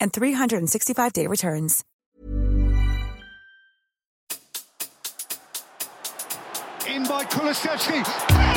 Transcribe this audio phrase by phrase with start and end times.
[0.00, 1.84] and 365-day returns.
[6.94, 8.53] in by Kulusevski.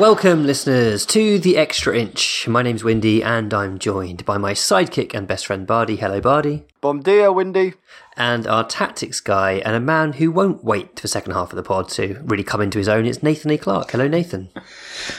[0.00, 2.48] Welcome, listeners, to the Extra Inch.
[2.48, 5.96] My name's Windy, and I'm joined by my sidekick and best friend Bardi.
[5.96, 6.64] Hello, Bardi.
[6.80, 7.74] Bom dia, Windy.
[8.16, 11.56] And our tactics guy, and a man who won't wait for the second half of
[11.56, 13.04] the pod to really come into his own.
[13.04, 13.58] It's Nathan E.
[13.58, 13.90] Clark.
[13.90, 14.48] Hello, Nathan.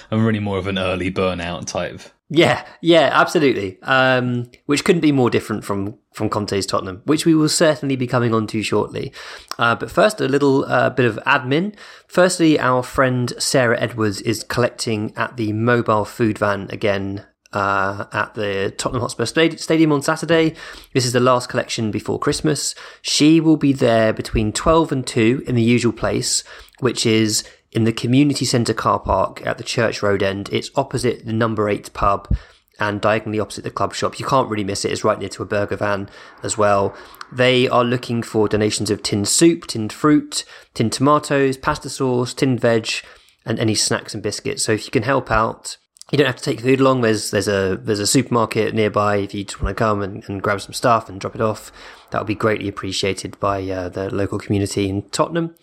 [0.09, 2.01] I'm really more of an early burnout type.
[2.33, 3.77] Yeah, yeah, absolutely.
[3.81, 8.07] Um, which couldn't be more different from from Conte's Tottenham, which we will certainly be
[8.07, 9.11] coming on to shortly.
[9.59, 11.75] Uh, but first, a little uh, bit of admin.
[12.07, 17.25] Firstly, our friend Sarah Edwards is collecting at the mobile food van again.
[17.53, 20.55] Uh, at the Tottenham Hotspur Stadium on Saturday.
[20.93, 22.75] This is the last collection before Christmas.
[23.01, 26.45] She will be there between 12 and 2 in the usual place,
[26.79, 30.49] which is in the community centre car park at the Church Road end.
[30.51, 32.27] It's opposite the number 8 pub
[32.79, 34.19] and diagonally opposite the club shop.
[34.19, 34.91] You can't really miss it.
[34.91, 36.09] It's right near to a burger van
[36.41, 36.95] as well.
[37.31, 40.43] They are looking for donations of tinned soup, tinned fruit,
[40.73, 42.89] tinned tomatoes, pasta sauce, tinned veg,
[43.45, 44.63] and any snacks and biscuits.
[44.63, 45.77] So if you can help out,
[46.11, 47.01] you don't have to take food along.
[47.01, 50.41] There's there's a there's a supermarket nearby if you just want to come and, and
[50.41, 51.71] grab some stuff and drop it off.
[52.09, 55.55] That would be greatly appreciated by uh, the local community in Tottenham.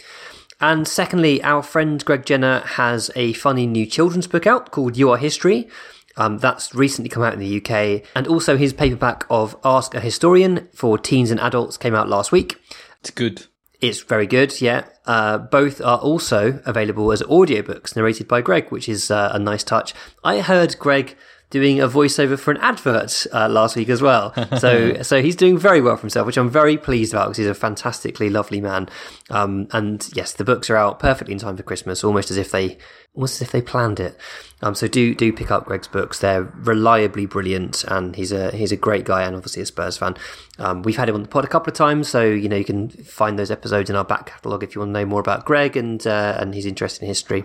[0.60, 5.10] And secondly, our friend Greg Jenner has a funny new children's book out called You
[5.10, 5.68] Are History.
[6.16, 8.02] Um, that's recently come out in the UK.
[8.14, 12.32] And also his paperback of Ask a Historian for teens and adults came out last
[12.32, 12.56] week.
[13.00, 13.46] It's good.
[13.80, 14.86] It's very good, yeah.
[15.06, 19.62] Uh, both are also available as audiobooks narrated by Greg, which is uh, a nice
[19.62, 19.94] touch.
[20.24, 21.16] I heard Greg
[21.50, 24.34] doing a voiceover for an advert uh, last week as well.
[24.58, 27.46] So, so he's doing very well for himself, which I'm very pleased about because he's
[27.46, 28.88] a fantastically lovely man.
[29.30, 32.50] Um, and yes, the books are out perfectly in time for Christmas, almost as if
[32.50, 32.78] they,
[33.14, 34.18] almost as if they planned it.
[34.62, 38.72] Um, so do do pick up Greg's books; they're reliably brilliant, and he's a he's
[38.72, 40.16] a great guy, and obviously a Spurs fan.
[40.58, 42.64] Um, we've had him on the pod a couple of times, so you know you
[42.64, 45.44] can find those episodes in our back catalogue if you want to know more about
[45.44, 47.44] Greg and uh, and his interest in history.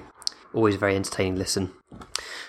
[0.53, 1.71] Always a very entertaining listen.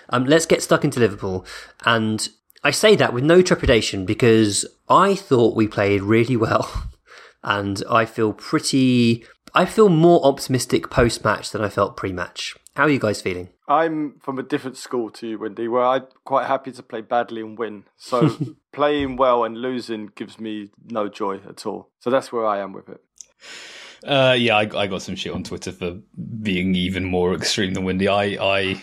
[0.09, 1.45] Um, let's get stuck into Liverpool.
[1.85, 2.27] And
[2.63, 6.89] I say that with no trepidation because I thought we played really well.
[7.47, 9.23] And I feel pretty.
[9.53, 12.55] I feel more optimistic post match than I felt pre match.
[12.75, 13.49] How are you guys feeling?
[13.67, 17.41] I'm from a different school to you, Windy, where I'm quite happy to play badly
[17.41, 17.85] and win.
[17.97, 18.35] So
[18.73, 21.89] playing well and losing gives me no joy at all.
[21.99, 23.03] So that's where I am with it.
[24.05, 25.97] Uh, yeah, I, I got some shit on Twitter for
[26.41, 28.07] being even more extreme than Windy.
[28.07, 28.81] I, I,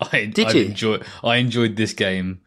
[0.00, 0.64] I Did I've you?
[0.66, 2.40] Enjoy, I enjoyed this game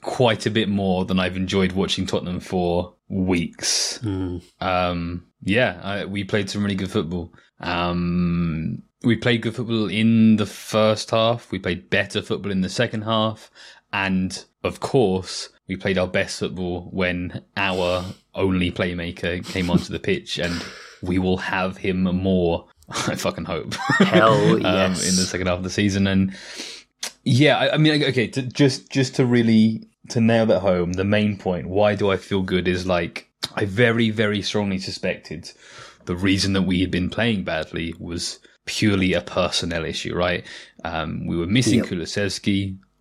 [0.00, 3.98] quite a bit more than I've enjoyed watching Tottenham for weeks.
[3.98, 4.38] Hmm.
[4.60, 7.32] Um, yeah, I, we played some really good football.
[7.60, 11.50] Um, we played good football in the first half.
[11.50, 13.50] We played better football in the second half,
[13.92, 19.98] and of course, we played our best football when our only playmaker came onto the
[19.98, 20.62] pitch, and
[21.02, 22.66] we will have him more.
[22.88, 23.74] I fucking hope.
[23.98, 25.08] Hell um, yes.
[25.08, 26.36] in the second half of the season, and
[27.24, 31.04] yeah, I, I mean, okay, to, just just to really to nail that home, the
[31.04, 31.68] main point.
[31.68, 32.66] Why do I feel good?
[32.66, 35.52] Is like I very very strongly suspected
[36.06, 40.44] the reason that we had been playing badly was purely a personnel issue, right?
[40.84, 41.88] Um, we were missing Yep.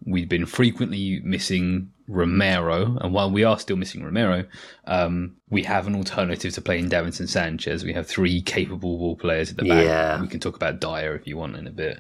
[0.06, 4.46] We'd been frequently missing Romero, and while we are still missing Romero,
[4.86, 7.84] um, we have an alternative to playing Davinson Sanchez.
[7.84, 9.86] We have three capable ball players at the back.
[9.86, 10.20] Yeah.
[10.20, 12.00] We can talk about Dier if you want in a bit.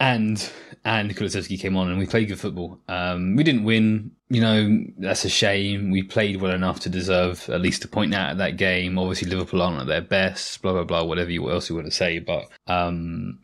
[0.00, 0.50] And
[0.84, 2.80] and Kulusevski came on and we played good football.
[2.88, 5.90] Um, we didn't win, you know, that's a shame.
[5.90, 8.98] We played well enough to deserve at least a point out of that game.
[8.98, 11.86] Obviously, Liverpool aren't at their best, blah, blah, blah, whatever you, what else you want
[11.86, 12.18] to say.
[12.18, 13.40] But um,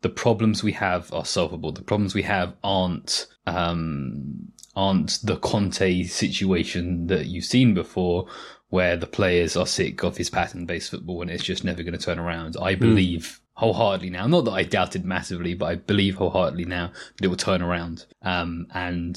[0.00, 1.72] the problems we have are solvable.
[1.72, 4.48] The problems we have aren't um,
[4.78, 8.26] aren't the Conte situation that you've seen before,
[8.68, 12.04] where the players are sick of his pattern-based football and it's just never going to
[12.04, 12.56] turn around.
[12.62, 17.24] I believe wholeheartedly now, not that I doubted massively, but I believe wholeheartedly now that
[17.24, 18.06] it will turn around.
[18.22, 19.16] Um, and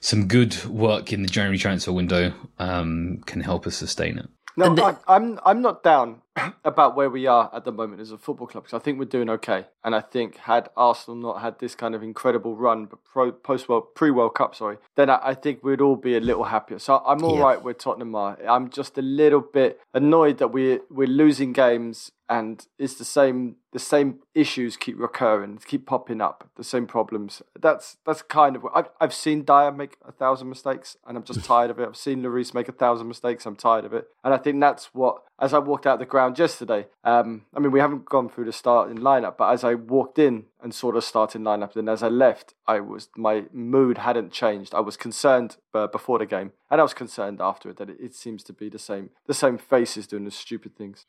[0.00, 4.28] some good work in the January transfer window um, can help us sustain it.
[4.56, 6.20] No, And the- I, I'm I'm not down
[6.64, 9.04] about where we are at the moment as a football club because I think we're
[9.04, 13.04] doing okay, and I think had Arsenal not had this kind of incredible run, but
[13.04, 16.20] pro, post world pre World Cup, sorry, then I, I think we'd all be a
[16.20, 16.78] little happier.
[16.78, 17.42] So I'm all Yeah.
[17.42, 18.38] right where Tottenham are.
[18.48, 23.56] I'm just a little bit annoyed that we we're losing games and it's the same
[23.72, 27.42] the same issues keep recurring, keep popping up, the same problems.
[27.60, 31.44] That's that's kind of I've I've seen Dier make a thousand mistakes, and I'm just
[31.52, 31.86] tired of it.
[31.86, 33.44] I've seen Lloris make a thousand mistakes.
[33.46, 35.22] I'm tired of it, and I think that's what.
[35.40, 38.52] As I walked out the ground yesterday, um, I mean we haven't gone through the
[38.52, 42.08] starting lineup, but as I walked in and saw the starting lineup, then as I
[42.08, 44.74] left, I was my mood hadn't changed.
[44.74, 47.96] I was concerned uh, before the game, and I was concerned after it that it,
[48.00, 51.06] it seems to be the same the same faces doing the stupid things.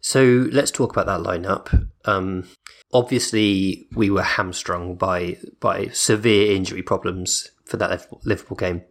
[0.00, 1.88] So let's talk about that lineup.
[2.04, 2.48] Um,
[2.92, 8.82] obviously, we were hamstrung by by severe injury problems for that Liv- Liverpool game,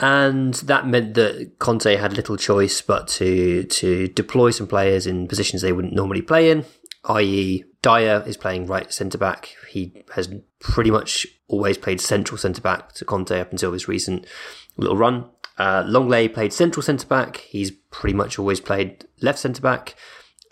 [0.00, 5.28] and that meant that Conte had little choice but to to deploy some players in
[5.28, 6.64] positions they wouldn't normally play in.
[7.06, 9.54] I.e., Dier is playing right centre back.
[9.68, 14.26] He has pretty much always played central centre back to Conte up until this recent
[14.76, 15.28] little run.
[15.58, 17.36] Uh, Lenglet played central centre back.
[17.36, 19.94] He's pretty much always played left centre back.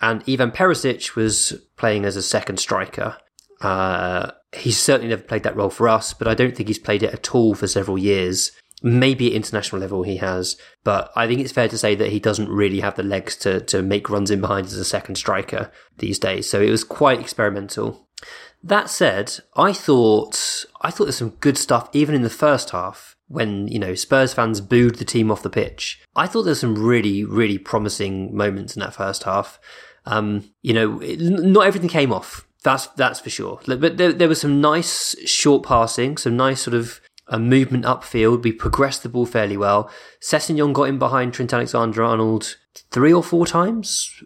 [0.00, 3.16] And Ivan Perisic was playing as a second striker.
[3.60, 7.02] Uh, he's certainly never played that role for us, but I don't think he's played
[7.02, 8.52] it at all for several years.
[8.82, 12.19] Maybe at international level he has, but I think it's fair to say that he
[12.19, 15.70] doesn't really have the legs to, to make runs in behind as a second striker
[15.99, 16.50] these days.
[16.50, 18.08] So it was quite experimental.
[18.62, 23.17] That said, I thought I thought there's some good stuff even in the first half
[23.29, 26.00] when you know Spurs fans booed the team off the pitch.
[26.14, 29.58] I thought there's some really really promising moments in that first half.
[30.05, 32.46] Um, you know, it, not everything came off.
[32.62, 33.61] That's that's for sure.
[33.67, 37.00] But there, there was some nice short passing, some nice sort of
[37.32, 38.44] a movement upfield.
[38.44, 39.90] We progressed the ball fairly well.
[40.20, 42.56] Sessegnon got in behind Trent Alexander-Arnold
[42.90, 44.23] three or four times.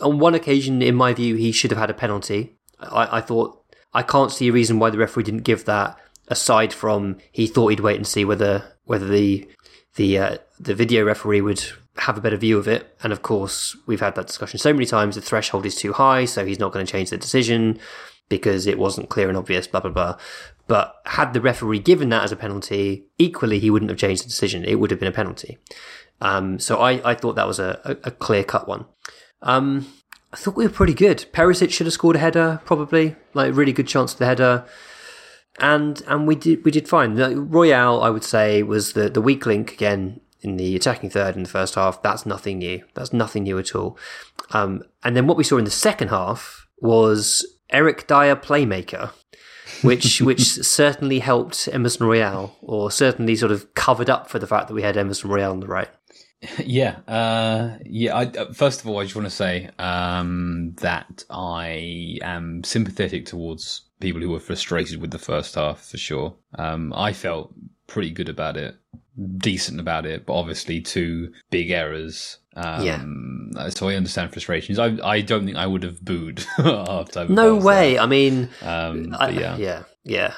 [0.00, 2.58] On one occasion, in my view, he should have had a penalty.
[2.78, 3.64] I, I thought
[3.94, 5.98] I can't see a reason why the referee didn't give that.
[6.28, 9.48] Aside from he thought he'd wait and see whether whether the
[9.96, 11.64] the uh, the video referee would
[11.96, 12.94] have a better view of it.
[13.02, 15.16] And of course, we've had that discussion so many times.
[15.16, 17.80] The threshold is too high, so he's not going to change the decision
[18.28, 19.66] because it wasn't clear and obvious.
[19.66, 20.18] Blah blah blah.
[20.70, 24.28] But had the referee given that as a penalty, equally he wouldn't have changed the
[24.28, 24.64] decision.
[24.64, 25.58] It would have been a penalty.
[26.20, 28.84] Um, so I, I thought that was a, a, a clear cut one.
[29.42, 29.92] Um,
[30.32, 31.26] I thought we were pretty good.
[31.32, 34.64] Perisic should have scored a header, probably like really good chance for the header,
[35.58, 37.14] and and we did we did fine.
[37.14, 41.34] The Royal, I would say, was the the weak link again in the attacking third
[41.34, 42.00] in the first half.
[42.00, 42.84] That's nothing new.
[42.94, 43.98] That's nothing new at all.
[44.52, 49.10] Um, and then what we saw in the second half was Eric Dier playmaker.
[49.82, 54.68] Which which certainly helped Emerson Royal, or certainly sort of covered up for the fact
[54.68, 55.88] that we had Emerson Royal on the right.
[56.58, 58.16] Yeah, uh, yeah.
[58.16, 63.26] I, uh, first of all, I just want to say um, that I am sympathetic
[63.26, 66.34] towards people who were frustrated with the first half for sure.
[66.54, 67.52] Um, I felt
[67.90, 68.76] pretty good about it,
[69.38, 72.38] decent about it, but obviously two big errors.
[72.56, 72.82] Um,
[73.70, 74.78] So I understand frustrations.
[74.78, 77.28] I I don't think I would have booed after.
[77.28, 77.98] No way.
[77.98, 79.56] I mean, Um, I, yeah.
[79.56, 80.32] yeah, yeah.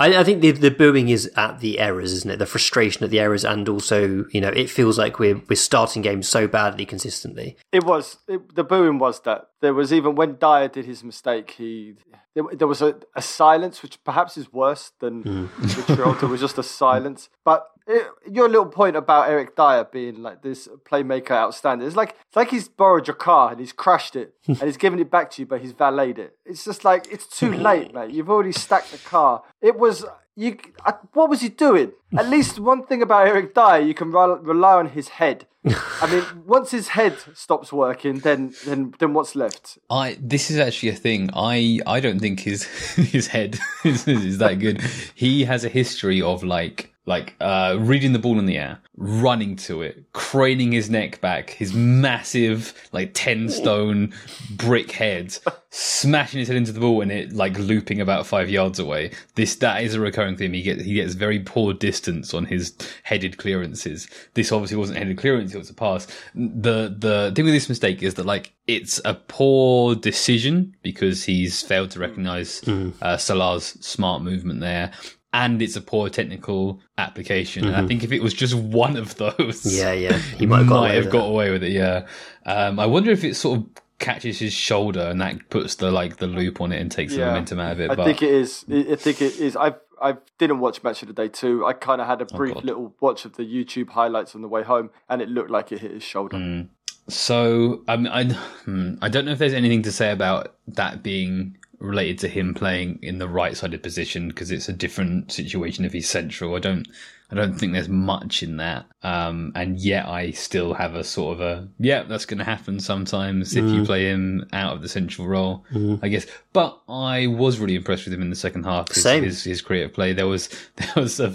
[0.00, 2.38] I, I think the the booing is at the errors, isn't it?
[2.38, 6.00] The frustration at the errors, and also, you know, it feels like we're we're starting
[6.00, 7.56] games so badly consistently.
[7.70, 11.50] It was it, the booing was that there was even when Dier did his mistake,
[11.52, 11.96] he
[12.34, 15.46] there, there was a, a silence which perhaps is worse than hmm.
[15.60, 16.14] the Vitriol.
[16.14, 17.28] There was just a silence.
[17.44, 22.16] But it, your little point about Eric Dier being like this playmaker outstanding, it's like
[22.26, 25.30] it's like he's borrowed your car and he's crashed it and he's given it back
[25.32, 26.36] to you, but he's valeted it.
[26.46, 28.10] It's just like it's too late, mate.
[28.10, 29.42] You've already stacked the car.
[29.60, 30.04] It was
[30.36, 31.92] you, I, what was he doing?
[32.16, 35.46] At least one thing about Eric Dier, you can rely, rely on his head.
[35.62, 39.78] I mean, once his head stops working, then then then what's left?
[39.90, 41.28] I this is actually a thing.
[41.34, 42.62] I I don't think his
[42.94, 44.80] his head is, is that good.
[45.14, 49.56] He has a history of like like uh, reading the ball in the air, running
[49.56, 54.12] to it, craning his neck back, his massive like ten stone
[54.50, 55.36] brick head,
[55.70, 59.10] smashing his head into the ball and it like looping about five yards away.
[59.34, 60.52] This that is a recurring theme.
[60.52, 64.08] He gets he gets very poor distance on his headed clearances.
[64.34, 66.06] This obviously wasn't headed clearance; it was a pass.
[66.34, 71.62] The the thing with this mistake is that like it's a poor decision because he's
[71.62, 72.60] failed to recognize
[73.02, 74.92] uh, Salah's smart movement there.
[75.32, 77.64] And it's a poor technical application.
[77.66, 80.18] And I think if it was just one of those, Yeah, yeah.
[80.18, 81.30] He might have got away have with got it.
[81.30, 81.72] away with it.
[81.72, 82.06] Yeah.
[82.46, 83.66] Um, I wonder if it sort of
[84.00, 87.20] catches his shoulder and that puts the like the loop on it and takes the
[87.20, 87.90] momentum out of it.
[87.90, 88.64] I but think it is.
[88.68, 89.56] I I think it is.
[89.56, 91.64] I I didn't watch match of the day too.
[91.64, 94.48] I kind of had a brief Oh, little watch of the YouTube highlights on the
[94.48, 96.38] way home, and it looked like it hit his shoulder.
[96.38, 96.68] Mm.
[97.08, 101.56] So um, I hmm, I don't know if there's anything to say about that being
[101.80, 106.08] related to him playing in the right-sided position because it's a different situation if he's
[106.08, 106.54] central.
[106.54, 106.86] I don't
[107.30, 108.86] I don't think there's much in that.
[109.02, 112.80] Um, and yet I still have a sort of a yeah that's going to happen
[112.80, 115.64] sometimes if you play him out of the central role.
[116.02, 116.26] I guess.
[116.52, 118.92] But I was really impressed with him in the second half.
[118.92, 119.22] His, Same.
[119.22, 120.12] his his creative play.
[120.12, 121.32] There was there was a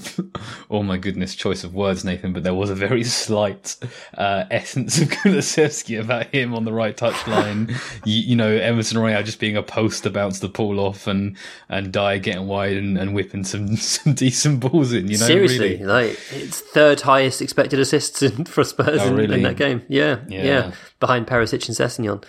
[0.70, 2.34] oh my goodness choice of words, Nathan.
[2.34, 3.78] But there was a very slight
[4.18, 7.70] uh, essence of Kulusevski about him on the right touchline.
[8.06, 11.36] you, you know, Emerson Royal just being a post to bounce the ball off, and
[11.70, 15.08] and Dier getting wide and, and whipping some some decent balls in.
[15.08, 15.85] You know, Seriously, really.
[15.88, 19.36] Like it's third highest expected assists in, for Spurs Oh, in, really?
[19.36, 19.84] in that game.
[19.88, 20.44] Yeah, Yeah.
[20.44, 22.24] yeah, behind Perisic and Sessegnon.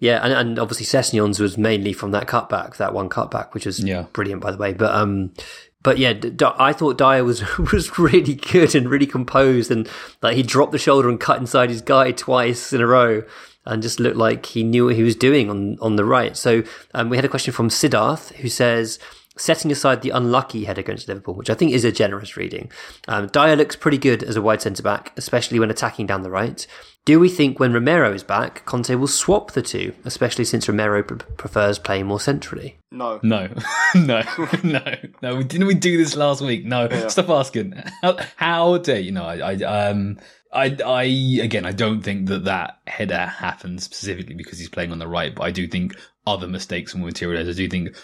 [0.00, 3.78] Yeah, and, and obviously Sessegnon's was mainly from that cutback, that one cutback, which was
[3.82, 4.06] Yeah.
[4.12, 4.72] brilliant, by the way.
[4.72, 5.32] But um,
[5.82, 6.14] but yeah,
[6.58, 9.88] I thought Dier was was really good and really composed, and
[10.22, 13.22] like he dropped the shoulder and cut inside his guy twice in a row,
[13.66, 16.36] and just looked like he knew what he was doing on on the right.
[16.36, 18.98] So um, we had a question from Siddharth who says.
[19.36, 22.70] Setting aside the unlucky head against Liverpool, which I think is a generous reading,
[23.08, 26.30] um, Dier looks pretty good as a wide centre back, especially when attacking down the
[26.30, 26.64] right.
[27.04, 31.02] Do we think when Romero is back, Conte will swap the two, especially since Romero
[31.02, 32.78] pr- prefers playing more centrally?
[32.90, 33.48] No, No,
[33.94, 34.22] no,
[34.62, 35.42] no, no.
[35.42, 36.64] Didn't we do this last week?
[36.64, 37.74] No, stop asking.
[38.02, 39.12] How, how dare you?
[39.12, 39.24] know?
[39.24, 39.54] I, I,
[39.88, 40.18] um,
[40.52, 41.02] I, I,
[41.42, 45.34] again, I don't think that that header happens specifically because he's playing on the right,
[45.34, 47.48] but I do think other mistakes will materialize.
[47.48, 47.96] I do think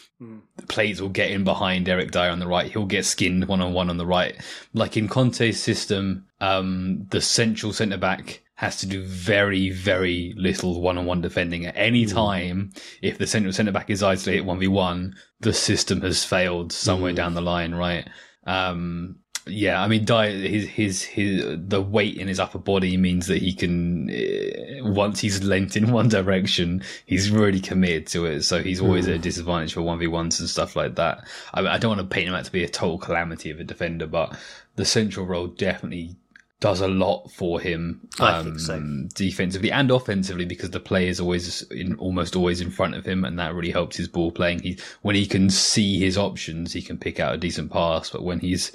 [0.57, 2.71] the plays will get in behind Eric Dier on the right.
[2.71, 4.37] He'll get skinned one on one on the right.
[4.75, 10.83] Like in Conte's system, um, the central centre back has to do very, very little
[10.83, 11.65] one on one defending.
[11.65, 16.71] At any time, if the central centre back is isolated 1v1, the system has failed
[16.71, 18.07] somewhere down the line, right?
[18.47, 19.17] Um,
[19.51, 23.39] yeah, I mean, Dier, his, his, his, the weight in his upper body means that
[23.39, 28.43] he can, uh, once he's lent in one direction, he's really committed to it.
[28.43, 31.27] So he's always at a disadvantage for 1v1s and stuff like that.
[31.55, 33.65] I, I don't want to paint him out to be a total calamity of a
[33.65, 34.37] defender, but
[34.77, 36.17] the central role definitely
[36.61, 38.07] does a lot for him.
[38.21, 38.75] I think so.
[38.75, 43.07] um, Defensively and offensively, because the play is always in, almost always in front of
[43.07, 44.61] him, and that really helps his ball playing.
[44.61, 48.11] He, when he can see his options, he can pick out a decent pass.
[48.11, 48.73] But when he's,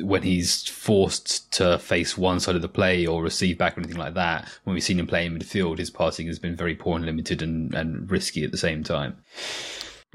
[0.00, 3.98] when he's forced to face one side of the play or receive back or anything
[3.98, 6.96] like that, when we've seen him play in midfield, his passing has been very poor
[6.96, 9.16] and limited and, and risky at the same time.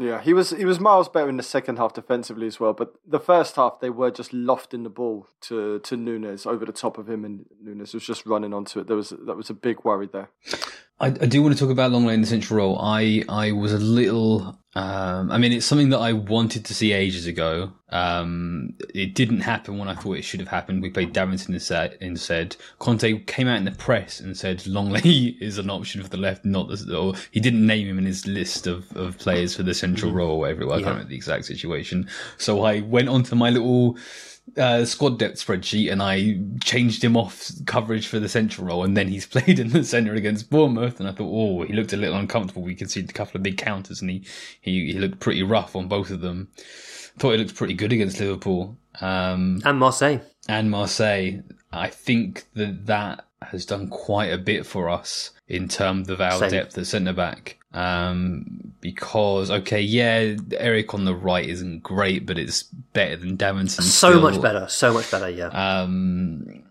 [0.01, 2.74] Yeah, he was he was miles better in the second half defensively as well.
[2.74, 6.72] But the first half they were just lofting the ball to to Nunez over the
[6.72, 8.88] top of him, and Nunez was just running onto it.
[8.88, 10.29] There was that was a big worry there.
[11.00, 12.79] I, I do want to talk about Lenglet in the central role.
[12.79, 16.94] I, I was a little, um, I mean, it's something that I wanted to see
[16.94, 17.74] ages ago.
[17.90, 20.82] Um, it didn't happen when I thought it should have happened.
[20.82, 21.98] We played Davinson instead.
[22.00, 22.56] instead.
[22.80, 26.46] Conte came out in the press and said Lenglet is an option for the left,
[26.46, 29.74] not the, or he didn't name him in his list of, of players for the
[29.74, 30.66] central role or whatever.
[30.66, 30.75] was.
[30.75, 32.08] I can't remember the exact situation.
[32.38, 33.98] So I went onto my little,
[34.58, 38.96] uh, squad depth spreadsheet and I changed him off coverage for the central role and
[38.98, 41.98] then he's played in the centre against Bournemouth and I thought, oh, he looked a
[41.98, 42.62] little uncomfortable.
[42.63, 44.24] We conceded a couple of big counters and he,
[44.62, 46.50] he, he looked pretty rough on both of them.
[47.20, 48.77] Thought he looked pretty good against Liverpool.
[49.00, 50.20] Um, And Marseille.
[50.48, 51.41] and Marseille,
[51.72, 56.39] I think that that has done quite a bit for us in terms of our
[56.39, 56.51] Same.
[56.51, 57.58] depth at centre back.
[57.74, 63.82] Um, because okay, yeah, Eric on the right isn't great, but it's better than Davinson.
[63.84, 64.22] So still.
[64.22, 64.68] much better.
[64.68, 65.48] So much better, yeah.
[65.48, 66.63] Um,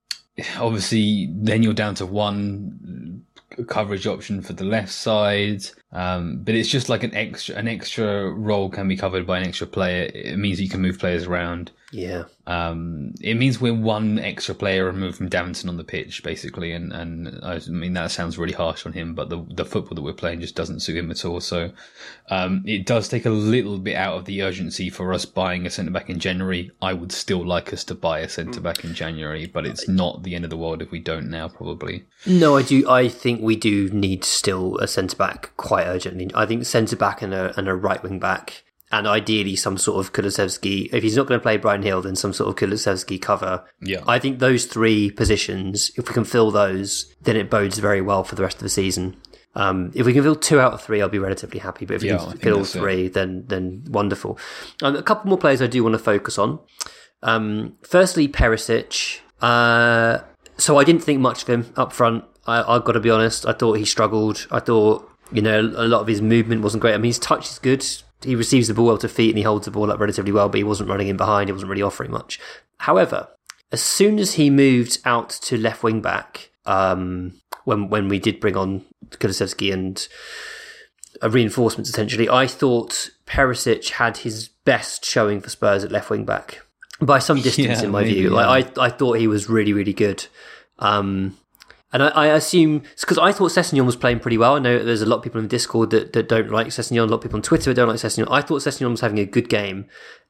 [0.58, 3.24] obviously, then you're down to one
[3.68, 5.64] coverage option for the left side.
[5.92, 9.46] Um, but it's just like an extra an extra role can be covered by an
[9.46, 10.10] extra player.
[10.14, 11.70] It means you can move players around.
[11.92, 12.24] Yeah.
[12.46, 16.72] Um, it means we're one extra player removed from Davinson on the pitch, basically.
[16.72, 20.02] And, and I mean, that sounds really harsh on him, but the, the football that
[20.02, 21.40] we're playing just doesn't suit him at all.
[21.40, 21.72] So,
[22.28, 25.70] um, it does take a little bit out of the urgency for us buying a
[25.70, 26.70] centre back in January.
[26.80, 30.22] I would still like us to buy a centre back in January, but it's not
[30.22, 32.04] the end of the world if we don't now, probably.
[32.26, 32.88] No, I do.
[32.88, 36.30] I think we do need still a centre back quite urgently.
[36.34, 40.04] I think centre back and a, and a right wing back and ideally some sort
[40.04, 40.92] of Kulusevski.
[40.92, 43.64] If he's not going to play Bryan Gil, then some sort of Kulusevski cover.
[43.80, 44.02] Yeah.
[44.06, 48.24] I think those three positions, if we can fill those, then it bodes very well
[48.24, 49.16] for the rest of the season.
[49.54, 51.84] Um, if we can fill two out of three, I'll be relatively happy.
[51.84, 52.78] But if we Yeah, I can think fill that's it.
[52.80, 54.38] three, then then wonderful.
[54.82, 56.60] Um, a couple more players I do want to focus on.
[57.22, 59.20] Um, firstly, Perisic.
[59.40, 60.20] Uh,
[60.56, 62.24] so I didn't think much of him up front.
[62.46, 63.46] I, I've got to be honest.
[63.46, 64.46] I thought he struggled.
[64.50, 66.94] I thought you know a lot of his movement wasn't great.
[66.94, 67.84] I mean, his touch is good.
[68.22, 70.48] He receives the ball well to feet and he holds the ball up relatively well,
[70.48, 71.48] but he wasn't running in behind.
[71.48, 72.38] He wasn't really offering much.
[72.78, 73.28] However,
[73.72, 77.32] as soon as he moved out to left wing back, um,
[77.64, 80.06] when when we did bring on Kulusevski and
[81.22, 86.24] uh, reinforcements essentially, I thought Perisic had his best showing for Spurs at left wing
[86.24, 86.60] back
[87.00, 88.30] by some distance, Yeah, in my maybe, view.
[88.36, 88.46] yeah.
[88.46, 90.26] Like I, I thought he was really, really good.
[90.78, 91.36] Um,
[91.92, 94.56] and I, I assume because I thought Sessegnon was playing pretty well.
[94.56, 96.98] I know there's a lot of people in the Discord that, that don't like Sessegnon.
[96.98, 98.28] A lot of people on Twitter that don't like Sessegnon.
[98.30, 99.86] I thought Sessegnon was having a good game,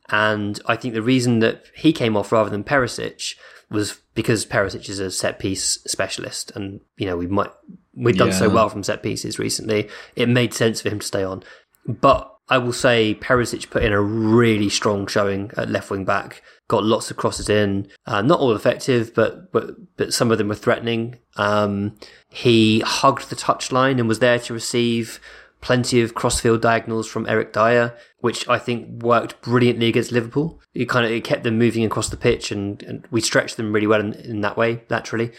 [0.08, 3.34] and I think the reason that he came off rather than Perisic
[3.70, 7.50] was because Perisic is a set piece specialist, and you know we might
[7.94, 9.88] we've done so well from set pieces recently.
[10.16, 11.42] It made sense for him to stay on,
[11.86, 16.42] but I will say Perisic put in a really strong showing at left wing back.
[16.70, 20.46] Got lots of crosses in, uh, not all effective, but but but some of them
[20.46, 21.18] were threatening.
[21.34, 21.96] Um,
[22.28, 25.18] he hugged the touchline and was there to receive
[25.60, 30.60] plenty of crossfield diagonals from Eric Dier, which I think worked brilliantly against Liverpool.
[30.72, 33.72] It kind of it kept them moving across the pitch, and, and we stretched them
[33.72, 35.32] really well in, in that way, naturally.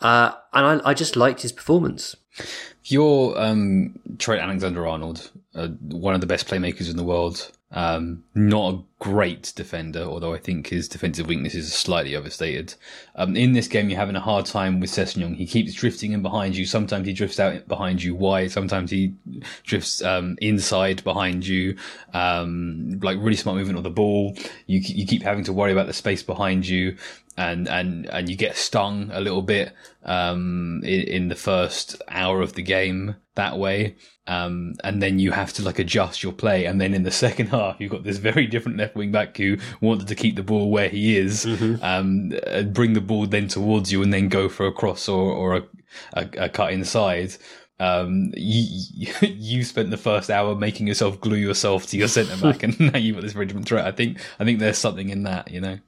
[0.00, 2.16] Uh, and I, I just liked his performance.
[2.84, 7.50] You're um, Trent Alexander Arnold, uh, one of the best playmakers in the world.
[7.72, 12.74] Um, not a great defender, although I think his defensive weaknesses are slightly overstated.
[13.14, 15.36] Um, in this game, you're having a hard time with Sessegnon.
[15.36, 16.66] He keeps drifting in behind you.
[16.66, 18.50] Sometimes he drifts out behind you wide.
[18.50, 19.14] Sometimes he
[19.62, 21.76] drifts um, inside behind you.
[22.12, 24.36] Um, like really smart movement of the ball.
[24.66, 26.96] You you keep having to worry about the space behind you
[27.40, 29.72] and and and you get stung a little bit
[30.04, 35.30] um in, in the first hour of the game that way um and then you
[35.32, 38.18] have to like adjust your play and then in the second half you've got this
[38.18, 41.46] very different left wing back who wanted to keep the ball where he is
[41.80, 45.32] um and bring the ball then towards you and then go for a cross or
[45.32, 45.62] or a,
[46.12, 47.34] a, a cut inside
[47.78, 48.84] um, you,
[49.22, 52.98] you spent the first hour making yourself glue yourself to your centre back, and now
[52.98, 53.86] you've got this very different threat.
[53.86, 55.78] I think, I think there's something in that, you know.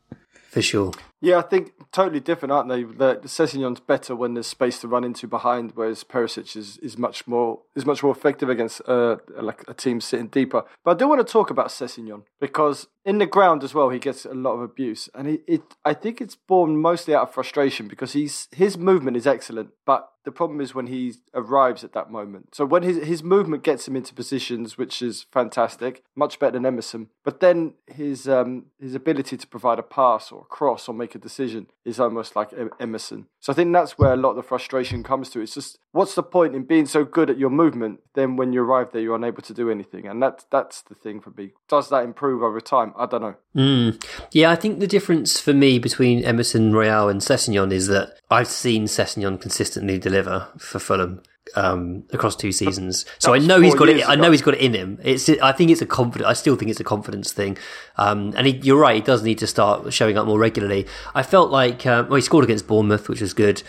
[0.49, 0.93] For sure.
[1.23, 2.83] Yeah, I think totally different, aren't they?
[2.83, 7.29] The, Sessegnon's better when there's space to run into behind, whereas Perisic is, is much
[7.29, 10.65] more is much more effective against uh, like a team sitting deeper.
[10.85, 14.01] But I do want to talk about Sessegnon because in the ground as well, he
[14.01, 17.35] gets a lot of abuse, and he, it I think it's born mostly out of
[17.35, 21.93] frustration because he's his movement is excellent, but the problem is when he arrives at
[21.95, 22.55] that moment.
[22.55, 26.67] So when his his movement gets him into positions, which is fantastic, much better than
[26.67, 27.09] Emerson.
[27.25, 31.12] But then his um his ability to provide a pass or a cross or make
[31.15, 33.27] a decision is almost like Emerson.
[33.41, 35.41] So I think that's where a lot of the frustration comes to.
[35.41, 38.63] It's just what's the point in being so good at your movement, then when you
[38.63, 41.53] arrive there you're unable to do anything, and that's that's the thing for me.
[41.69, 42.93] Does that improve over time?
[42.97, 43.35] I don't know.
[43.57, 44.05] Mm.
[44.33, 48.49] Yeah, I think the difference for me between Emerson Royal and Sessegnon is that I've
[48.49, 51.23] seen Sessegnon consistently deliver for Fulham
[51.55, 53.97] um, across two seasons, so I know he's got it.
[53.97, 54.99] years I know he's got it in him.
[55.03, 55.29] It's.
[55.29, 56.29] I think it's a confident.
[56.29, 57.59] I still think it's a confidence thing,
[57.97, 58.97] um, and he, you're right.
[58.97, 60.87] He does need to start showing up more regularly.
[61.15, 63.63] I felt like um, well, he scored against Bournemouth, which was good.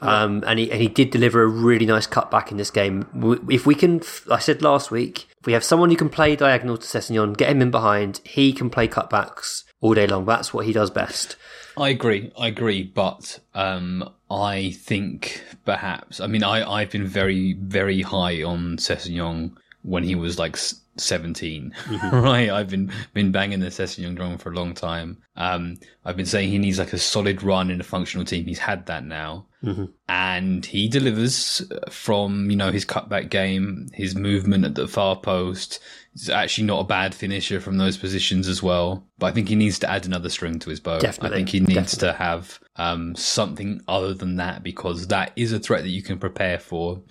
[0.00, 3.06] Um, and he and he did deliver a really nice cutback in this game.
[3.48, 6.76] If we can, I said last week, if we have someone who can play diagonal
[6.76, 10.24] to Sessegnon, get him in behind, he can play cutbacks all day long.
[10.24, 11.36] That's what he does best.
[11.76, 12.32] I agree.
[12.38, 16.20] I agree, but um, I think perhaps.
[16.20, 20.56] I mean, I I've been very very high on Sessegnon when he was like
[20.96, 22.16] 17, Mm-hmm.
[22.24, 22.50] right?
[22.50, 25.18] I've been been banging the Sessegnon drum for a long time.
[25.36, 28.44] Um, I've been saying he needs like a solid run in a functional team.
[28.46, 29.84] He's had that now, Mm-hmm.
[30.08, 35.80] and he delivers from you know his cutback game, his movement at the far post.
[36.12, 39.04] He's actually not a bad finisher from those positions as well.
[39.18, 41.00] But I think he needs to add another string to his bow.
[41.00, 42.08] Definitely, I think he needs definitely.
[42.08, 46.18] to have um, something other than that because that is a threat that you can
[46.18, 47.02] prepare for.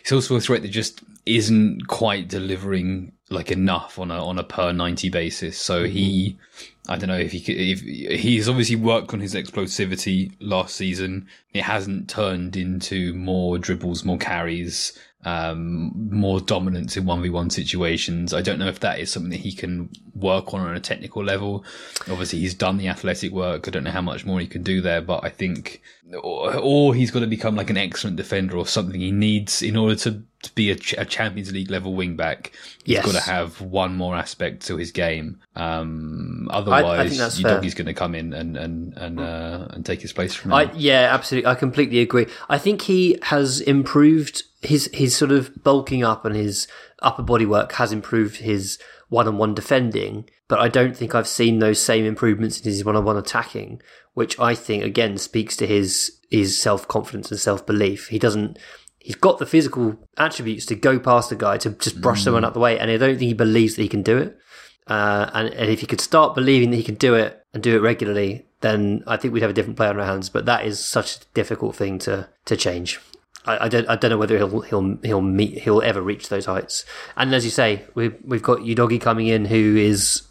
[0.00, 4.44] It's also a threat that just isn't quite delivering like enough on a on a
[4.44, 5.58] per ninety basis.
[5.58, 6.38] So he,
[6.88, 7.80] I don't know if he could, if
[8.20, 11.28] he's obviously worked on his explosivity last season.
[11.52, 17.50] It hasn't turned into more dribbles, more carries, um, more dominance in one v one
[17.50, 18.32] situations.
[18.32, 21.24] I don't know if that is something that he can work on on a technical
[21.24, 21.64] level.
[22.10, 23.68] Obviously, he's done the athletic work.
[23.68, 25.82] I don't know how much more he can do there, but I think,
[26.22, 29.00] or, or he's got to become like an excellent defender or something.
[29.00, 32.52] He needs in order to, to be a, ch- a Champions League level wing back.
[32.84, 33.04] He's Yes.
[33.06, 35.40] got to have one more aspect to his game.
[35.56, 40.34] Um, otherwise, Udogie's going to come in and and and uh, and take his place
[40.34, 40.54] from him.
[40.56, 41.48] I, yeah, absolutely.
[41.50, 42.26] I completely agree.
[42.48, 46.68] I think he has improved his his sort of bulking up and his
[47.00, 51.28] upper body work has improved his one on one defending, but I don't think I've
[51.28, 53.80] seen those same improvements in his one on one attacking,
[54.14, 58.08] which I think again speaks to his his self confidence and self belief.
[58.08, 58.58] He doesn't.
[59.00, 62.54] He's got the physical attributes to go past a guy to just brush someone out
[62.54, 64.38] the way, and I don't think he believes that he can do it.
[64.86, 67.76] Uh, and, and if he could start believing that he can do it and do
[67.76, 70.28] it regularly, then I think we'd have a different player on our hands.
[70.28, 73.00] But that is such a difficult thing to to change.
[73.44, 76.46] I, I don't I don't know whether he'll he'll he'll meet he'll ever reach those
[76.46, 76.84] heights.
[77.16, 80.22] And as you say, we've we've got Udogie coming in, who is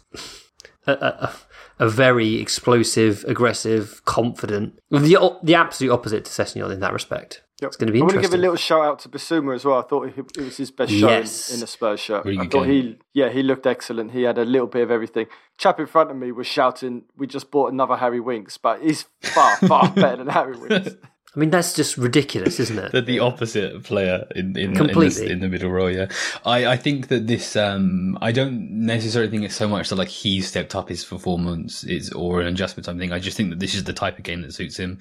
[0.86, 1.34] a, a,
[1.78, 7.42] a very explosive, aggressive, confident, the the absolute opposite to Sessegnon in that respect.
[7.60, 9.64] It's going to be I want to give a little shout out to Bissouma as
[9.64, 9.78] well.
[9.78, 11.48] I thought it was his best Yes.
[11.48, 12.24] show in, in a Spurs shirt.
[12.24, 12.70] Really I thought game.
[12.70, 14.12] he, yeah, he looked excellent.
[14.12, 15.26] He had a little bit of everything.
[15.56, 19.06] Chap in front of me was shouting, "We just bought another Harry Winks," but he's
[19.22, 20.90] far, far better than Harry Winks.
[21.36, 22.92] I mean, that's just ridiculous, isn't it?
[22.92, 25.26] They're the opposite player in in, in, Completely.
[25.26, 25.86] the, in the middle row.
[25.86, 26.08] Yeah,
[26.44, 27.54] I, I think that this.
[27.54, 31.84] Um, I don't necessarily think it's so much that like he's stepped up his performance
[31.84, 33.12] is or an adjustment type thing.
[33.12, 34.98] I just think that this is the type of game that suits him.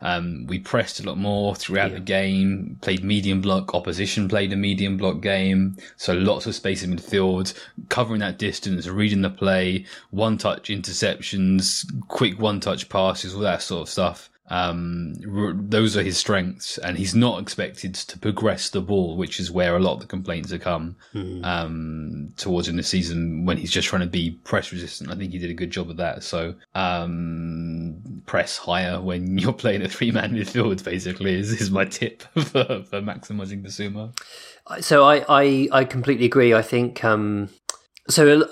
[0.00, 2.78] Um, we pressed a lot more throughout the game.
[2.80, 3.74] Played medium block.
[3.74, 5.76] Opposition played a medium block game.
[5.96, 7.54] So lots of space in midfield,
[7.88, 13.62] covering that distance, reading the play, one touch interceptions, quick one touch passes, all that
[13.62, 14.30] sort of stuff.
[14.48, 19.38] Um, r- those are his strengths, and he's not expected to progress the ball, which
[19.40, 20.96] is where a lot of the complaints have come
[21.44, 25.10] um, towards in the season when he's just trying to be press resistant.
[25.10, 26.22] I think he did a good job of that.
[26.22, 30.82] So um, press higher when you're playing a three man midfield.
[30.82, 34.12] Basically, is, is my tip for, for maximizing Bissouma.
[34.82, 36.52] So I, I, I completely agree.
[36.52, 37.48] I think um,
[38.08, 38.48] so.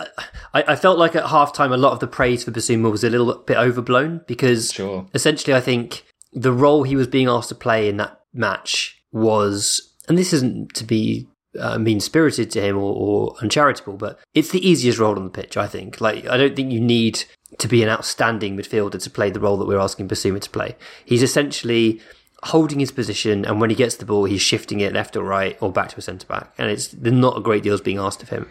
[0.54, 3.10] I, I felt like at halftime a lot of the praise for Bissouma was a
[3.10, 5.06] little bit overblown because Sure.
[5.12, 9.92] essentially I think the role he was being asked to play in that match was,
[10.08, 11.26] and this isn't to be
[11.58, 15.30] uh, mean spirited to him or, or uncharitable, but it's the easiest role on the
[15.30, 15.56] pitch.
[15.56, 16.00] I think.
[16.00, 17.24] Like I don't think you need
[17.58, 20.76] to be an outstanding midfielder to play the role that we're asking Bissouma to play.
[21.04, 22.00] He's essentially
[22.42, 25.56] holding his position, and when he gets the ball, he's shifting it left or right
[25.60, 28.22] or back to a centre back, and it's not a great deal is being asked
[28.22, 28.48] of him.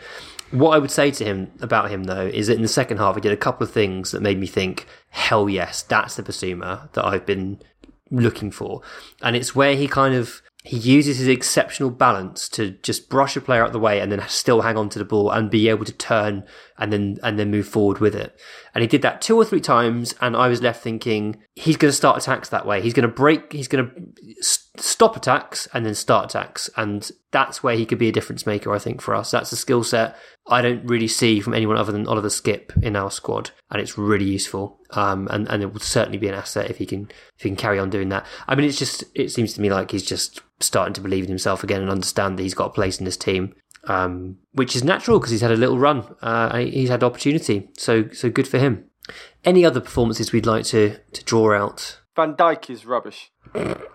[0.51, 3.15] What I would say to him about him though is that in the second half
[3.15, 6.91] he did a couple of things that made me think, hell yes, that's the Bissouma
[6.93, 7.61] that I've been
[8.11, 8.81] looking for,
[9.21, 13.41] and it's where he kind of he uses his exceptional balance to just brush a
[13.41, 15.69] player out of the way and then still hang on to the ball and be
[15.69, 16.43] able to turn
[16.77, 18.37] and then and then move forward with it.
[18.73, 21.91] And he did that two or three times, and I was left thinking he's going
[21.91, 22.81] to start attacks that way.
[22.81, 23.53] He's going to break.
[23.53, 24.43] He's going to
[24.77, 28.73] stop attacks and then start attacks, and that's where he could be a difference maker.
[28.73, 30.15] I think for us, that's a skill set
[30.47, 33.97] I don't really see from anyone other than Oliver Skipp in our squad, and it's
[33.97, 34.79] really useful.
[34.91, 37.55] Um, and and it will certainly be an asset if he can if he can
[37.55, 38.25] carry on doing that.
[38.47, 41.29] I mean, it's just it seems to me like he's just starting to believe in
[41.29, 43.55] himself again and understand that he's got a place in this team,
[43.87, 46.15] um, which is natural because he's had a little run.
[46.21, 48.85] Uh, he's had opportunity, so so good for him.
[49.43, 52.01] Any other performances we'd like to to draw out?
[52.15, 53.31] Van Dijk is rubbish.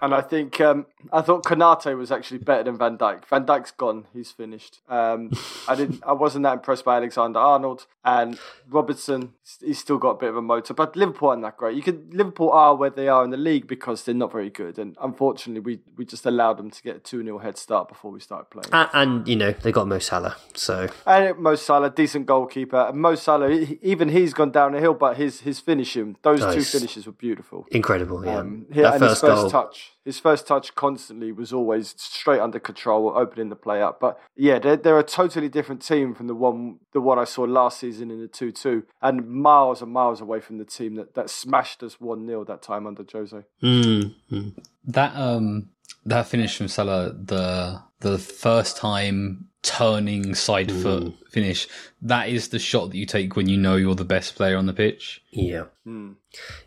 [0.03, 3.26] And I think um, I thought Konate was actually better than Van Dijk.
[3.26, 4.81] Van Dijk's gone; he's finished.
[4.88, 5.31] Um,
[5.68, 6.03] I didn't.
[6.07, 9.32] I wasn't that impressed by Alexander Arnold and Robertson.
[9.60, 11.76] He's still got a bit of a motor, but Liverpool aren't that great.
[11.76, 14.78] You could Liverpool are where they are in the league because they're not very good,
[14.78, 18.10] and unfortunately, we, we just allowed them to get a two 0 head start before
[18.12, 18.68] we started playing.
[18.72, 22.76] And, and you know they got Mo Salah, so And Mo Salah, decent goalkeeper.
[22.88, 26.40] And Mo Salah, he- even he's gone down the hill, but his his finishing, those
[26.54, 27.66] two finishes were beautiful.
[27.70, 28.24] incredible.
[28.24, 32.58] Yeah, Um, that first first first touch, his first touch constantly was always straight under
[32.60, 33.98] control, opening the play up.
[34.00, 37.42] But yeah, they're, they're a totally different team from the one the one I saw
[37.42, 41.14] last season in the two two, and miles and miles away from the team that,
[41.14, 43.42] that smashed us one 0 that time under Jose.
[43.62, 44.64] Mm, mm.
[44.85, 45.70] That um
[46.05, 51.68] that finish from Salah, the the first time turning side foot finish,
[52.03, 54.66] that is the shot that you take when you know you're the best player on
[54.66, 55.22] the pitch.
[55.31, 55.64] Yeah.
[55.85, 56.12] Hmm.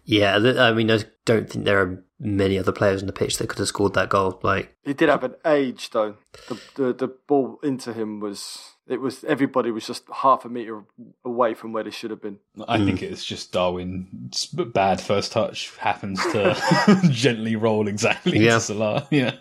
[0.04, 3.50] Yeah, I mean, I don't think there are many other players on the pitch that
[3.50, 4.40] could have scored that goal.
[4.42, 6.16] Like, He did have an age though.
[6.48, 10.84] The, the the ball into him was it was everybody was just half a meter
[11.24, 12.40] away from where they should have been.
[12.68, 13.12] I think mm.
[13.12, 18.56] it's just Darwin's bad first touch happens to gently roll exactly Yeah.
[18.56, 19.08] into Salah.
[19.12, 19.36] Yeah.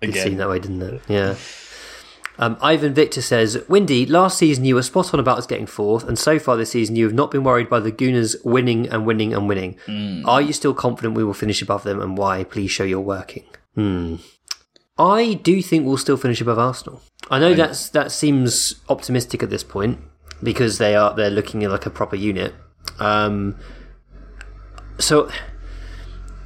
[0.00, 1.02] it seemed that way, didn't it?
[1.08, 1.36] Yeah.
[2.38, 6.06] Um, Ivan Victor says, Windy, last season you were spot on about us getting fourth,
[6.06, 9.06] and so far this season you have not been worried by the Gooners winning and
[9.06, 9.78] winning and winning.
[10.26, 12.44] Are you still confident we will finish above them, and why?
[12.44, 13.44] Please show you're working.
[13.74, 14.16] Hmm.
[14.98, 17.02] I do think we'll still finish above Arsenal.
[17.30, 19.98] I know that's that seems optimistic at this point
[20.42, 22.54] because they are they're looking like a proper unit.
[22.98, 23.56] Um,
[24.98, 25.30] so,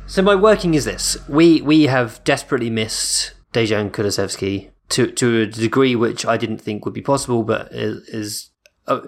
[0.07, 5.47] so my working is this: we we have desperately missed Dejan Kulusevski to to a
[5.47, 8.09] degree which I didn't think would be possible, but is.
[8.09, 8.51] is
[8.87, 9.01] uh,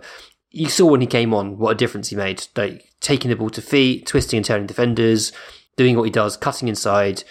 [0.55, 2.47] you saw when he came on what a difference he made.
[2.57, 5.33] Like taking the ball to feet, twisting and turning defenders,
[5.77, 7.25] doing what he does, cutting inside,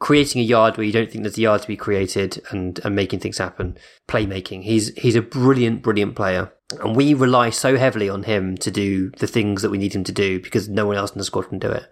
[0.00, 2.94] creating a yard where you don't think there's a yard to be created, and and
[2.94, 3.78] making things happen.
[4.08, 4.64] Playmaking.
[4.64, 9.10] He's he's a brilliant, brilliant player, and we rely so heavily on him to do
[9.10, 11.48] the things that we need him to do because no one else in the squad
[11.48, 11.86] can do it.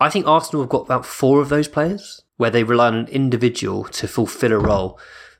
[0.00, 3.08] I think Arsenal have got about four of those players where they rely on an
[3.08, 4.98] individual to fulfill a role.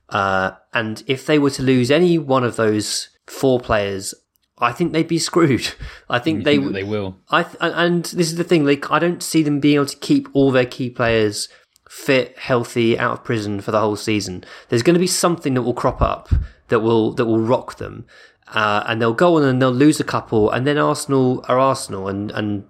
[0.08, 4.14] Uh, and if they were to lose any one of those four players,
[4.58, 5.72] I think they'd be screwed.
[6.08, 7.16] I think You they think they will.
[7.30, 8.64] I th- and this is the thing.
[8.64, 11.48] Like, I don't see them being able to keep all their key players
[11.88, 14.44] fit, healthy, out of prison for the whole season.
[14.68, 16.28] There's going to be something that will crop up
[16.68, 18.06] that will that will rock them,
[18.48, 22.08] uh, and they'll go on and they'll lose a couple, and then Arsenal are Arsenal,
[22.08, 22.64] and and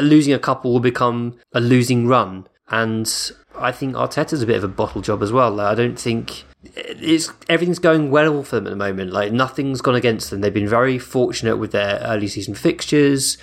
[0.00, 2.46] losing a couple will become a losing run.
[2.68, 3.10] And
[3.56, 5.50] I think Arteta's a bit of a bottle job as well.
[5.52, 9.12] Like, I don't think it's everything's going well for them at the moment.
[9.12, 10.40] Like nothing's gone against them.
[10.40, 13.38] They've been very fortunate with their early season fixtures.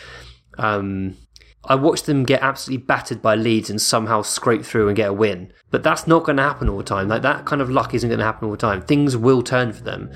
[0.57, 1.17] Um,
[1.65, 5.13] I watched them get absolutely battered by Leeds and somehow scrape through and get a
[5.13, 5.53] win.
[5.71, 7.07] But that's not going to happen all the time.
[7.07, 8.81] Like that kind of luck isn't going to happen all the time.
[8.81, 10.11] Things will turn for them.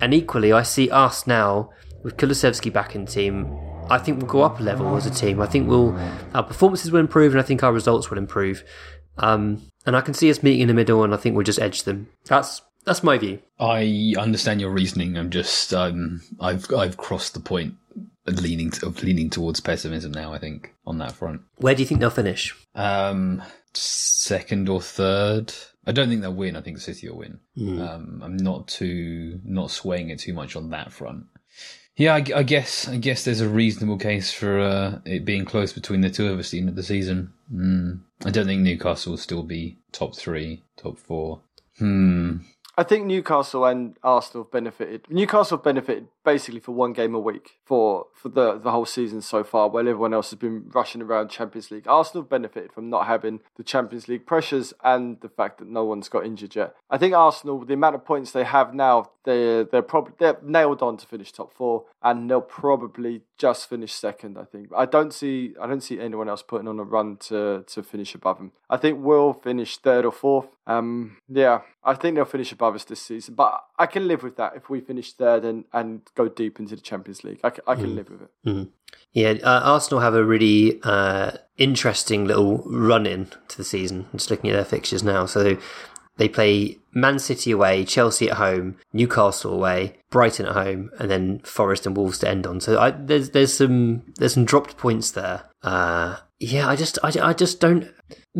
[0.00, 1.70] And equally, I see us now
[2.02, 3.65] with Kulusevski back in team.
[3.90, 5.40] I think we'll go up a level as a team.
[5.40, 5.98] I think we'll
[6.34, 8.64] our performances will improve, and I think our results will improve.
[9.18, 11.60] Um, and I can see us meeting in the middle, and I think we'll just
[11.60, 12.08] edge them.
[12.24, 13.40] That's that's my view.
[13.58, 15.16] I understand your reasoning.
[15.16, 17.74] I'm just um, I've I've crossed the point
[18.26, 20.32] of leaning of leaning towards pessimism now.
[20.32, 21.42] I think on that front.
[21.56, 22.54] Where do you think they'll finish?
[22.74, 23.42] Um,
[23.74, 25.52] second or third.
[25.88, 26.56] I don't think they'll win.
[26.56, 27.38] I think City will win.
[27.80, 31.26] Um, I'm not too not swaying it too much on that front.
[31.96, 35.72] Yeah, I, I guess I guess there's a reasonable case for uh, it being close
[35.72, 37.32] between the two of us at the end of the season.
[37.52, 38.00] Mm.
[38.24, 41.40] I don't think Newcastle will still be top three, top four.
[41.78, 42.38] Hmm.
[42.78, 45.06] I think Newcastle and Arsenal have benefited.
[45.08, 49.22] Newcastle have benefited basically for one game a week for, for the, the whole season
[49.22, 51.86] so far, while everyone else has been rushing around Champions League.
[51.86, 56.08] Arsenal benefited from not having the Champions League pressures and the fact that no one's
[56.08, 56.74] got injured yet.
[56.90, 60.38] I think Arsenal, with the amount of points they have now, they're they're probably they're
[60.42, 64.38] nailed on to finish top four, and they'll probably just finish second.
[64.38, 64.70] I think.
[64.74, 68.14] I don't see I don't see anyone else putting on a run to to finish
[68.14, 68.52] above them.
[68.70, 70.46] I think we'll finish third or fourth.
[70.66, 74.36] Um, yeah, I think they'll finish above us this season, but I can live with
[74.36, 77.40] that if we finish third and, and go deep into the Champions League.
[77.44, 78.68] I can, I can live with it.
[79.12, 84.06] Yeah, uh, Arsenal have a really uh, interesting little run in to the season.
[84.12, 85.26] I'm just looking at their fixtures now.
[85.26, 85.56] So
[86.16, 91.40] they play Man City away, Chelsea at home, Newcastle away, Brighton at home, and then
[91.40, 92.60] Forest and Wolves to end on.
[92.60, 95.44] So I, there's there's some there's some dropped points there.
[95.62, 97.88] Uh, yeah, I just I, I just don't.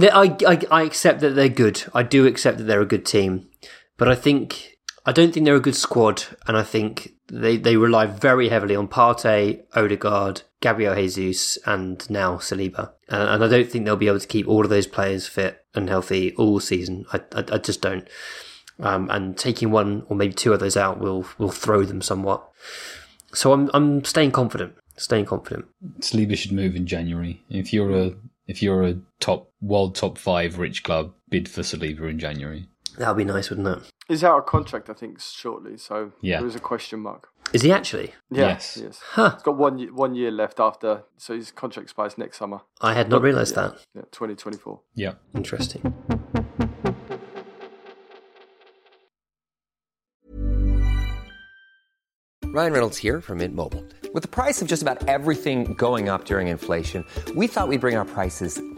[0.01, 1.85] I, I I accept that they're good.
[1.95, 3.49] I do accept that they're a good team,
[3.97, 4.76] but I think
[5.07, 8.75] I don't think they're a good squad, and I think they they rely very heavily
[8.75, 14.09] on Partey, Odegaard, Gabriel Jesus, and now Saliba, and, and I don't think they'll be
[14.09, 17.07] able to keep all of those players fit and healthy all season.
[17.13, 18.09] I I, I just don't.
[18.79, 22.47] Um, and taking one or maybe two of those out will will throw them somewhat.
[23.33, 24.75] So I'm I'm staying confident.
[24.99, 25.67] Staying confident.
[26.01, 27.43] Saliba should move in January.
[27.49, 28.15] If you're a
[28.49, 32.69] if you're a top world top five rich club, bid for Saliba in January.
[32.99, 33.91] That would be nice, wouldn't it?
[34.09, 36.39] He's out of contract, I think, shortly, so Yeah.
[36.39, 37.29] there is a question mark.
[37.53, 38.15] Is he actually?
[38.31, 38.79] Yeah, Yes.
[38.83, 39.01] Yes.
[39.13, 39.31] Huh.
[39.35, 42.61] He's got one one year left after, so his contract expires next summer.
[42.81, 43.79] I had not realised yeah, that.
[43.95, 44.81] Yeah, 2024.
[44.95, 45.13] Yeah.
[45.35, 45.83] Interesting.
[52.45, 53.85] Ryan Reynolds here from Mint Mobile.
[54.15, 57.05] With the price of just about everything going up during inflation,
[57.35, 58.61] we thought we'd bring our prices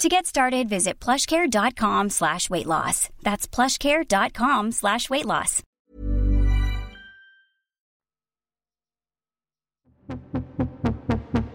[0.00, 3.10] To get started, visit plushcare.com slash weight loss.
[3.22, 5.62] That's plushcare.com slash weight loss.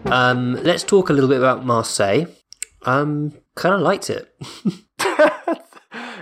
[0.04, 2.26] Um, let's talk a little bit about Marseille.
[2.82, 4.32] Um, kind of liked it.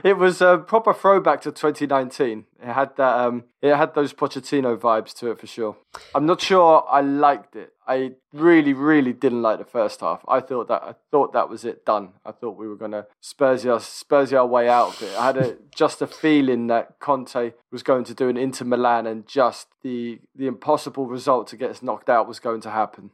[0.05, 2.45] It was a proper throwback to 2019.
[2.63, 3.21] It had that.
[3.21, 5.79] Um, it had those Pochettino vibes to it for sure.
[6.15, 7.73] I'm not sure I liked it.
[7.89, 10.23] I really, really didn't like the first half.
[10.29, 12.11] I thought that I thought that was it done.
[12.23, 15.19] I thought we were gonna Spursy our, Spursy our way out of it.
[15.19, 19.07] I had a, just a feeling that Conte was going to do an Inter Milan
[19.07, 23.11] and just the the impossible result to get us knocked out was going to happen.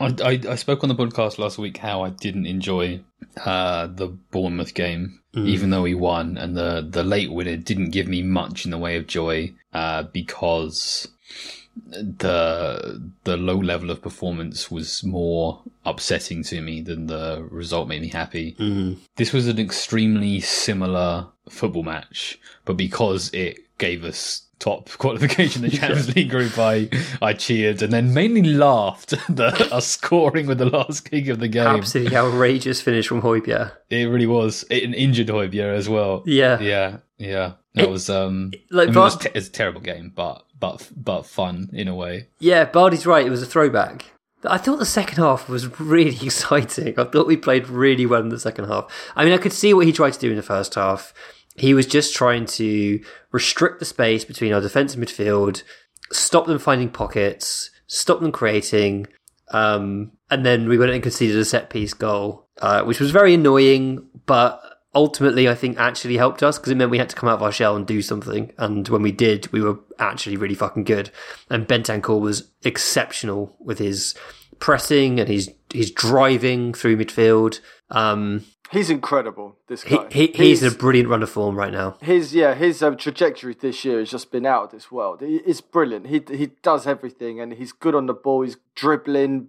[0.00, 3.00] I, I, I spoke on the podcast last week how I didn't enjoy
[3.44, 8.06] uh, the Bournemouth game, even though we won, and the, the late winner didn't give
[8.08, 11.08] me much in the way of joy uh, because
[11.90, 18.00] the the low level of performance was more upsetting to me than the result made
[18.02, 18.54] me happy.
[19.16, 25.70] This was an extremely similar football match, but because it gave us top qualification in
[25.70, 26.88] the Champions League group, I
[27.20, 29.40] I cheered and then mainly laughed at
[29.72, 31.66] us scoring with the last kick of the game.
[31.66, 33.72] Absolutely outrageous finish from Højbjerg.
[33.90, 36.22] It really was it, injured Højbjerg as well.
[36.26, 36.60] Yeah.
[36.60, 37.52] yeah, yeah.
[37.74, 38.52] That It- was um.
[38.70, 41.88] like, I mean, it, was te- it's a terrible game, but but but fun in
[41.88, 42.28] a way.
[42.38, 43.26] Yeah, Bardi's right.
[43.26, 44.06] It was a throwback.
[44.46, 46.94] I thought the second half was really exciting.
[46.98, 48.86] I thought we played really well in the second half.
[49.16, 51.12] I mean, I could see what he tried to do in the first half.
[51.54, 55.62] He was just trying to restrict the space between our defence and midfield,
[56.12, 59.06] stop them finding pockets, stop them creating,
[59.50, 63.34] um, and then we went and conceded a set piece goal, uh, which was very
[63.34, 64.60] annoying, but
[64.94, 67.42] ultimately I think actually helped us because it meant we had to come out of
[67.42, 68.52] our shell and do something.
[68.58, 71.10] And when we did, we were actually really fucking good.
[71.50, 74.14] And Bentancur was exceptional with his
[74.58, 77.60] pressing and his his driving through midfield.
[77.90, 79.56] Um, He's incredible.
[79.68, 80.06] This guy.
[80.10, 81.96] he he's a brilliant run of form right now.
[82.00, 85.20] his yeah his um, trajectory this year has just been out of this world.
[85.20, 86.06] He, it's brilliant.
[86.06, 88.42] He he does everything, and he's good on the ball.
[88.42, 89.48] He's dribbling,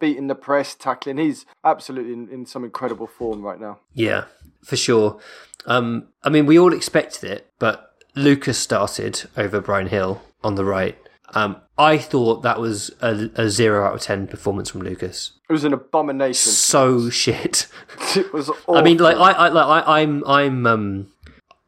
[0.00, 1.18] beating the press, tackling.
[1.18, 3.80] He's absolutely in, in some incredible form right now.
[3.94, 4.24] Yeah,
[4.64, 5.18] for sure.
[5.66, 10.64] Um, I mean, we all expected it, but Lucas started over Bryan Gil on the
[10.64, 10.98] right.
[11.34, 15.32] Um, I thought that was a, a zero out of ten performance from Lucas.
[15.48, 16.52] It was an abomination.
[16.52, 17.68] So shit.
[18.14, 18.50] it was.
[18.50, 18.76] Awful.
[18.76, 21.12] I mean, like I, I, like I, I'm, I'm, um,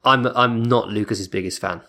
[0.05, 1.81] I'm, I'm not Lucas's biggest fan,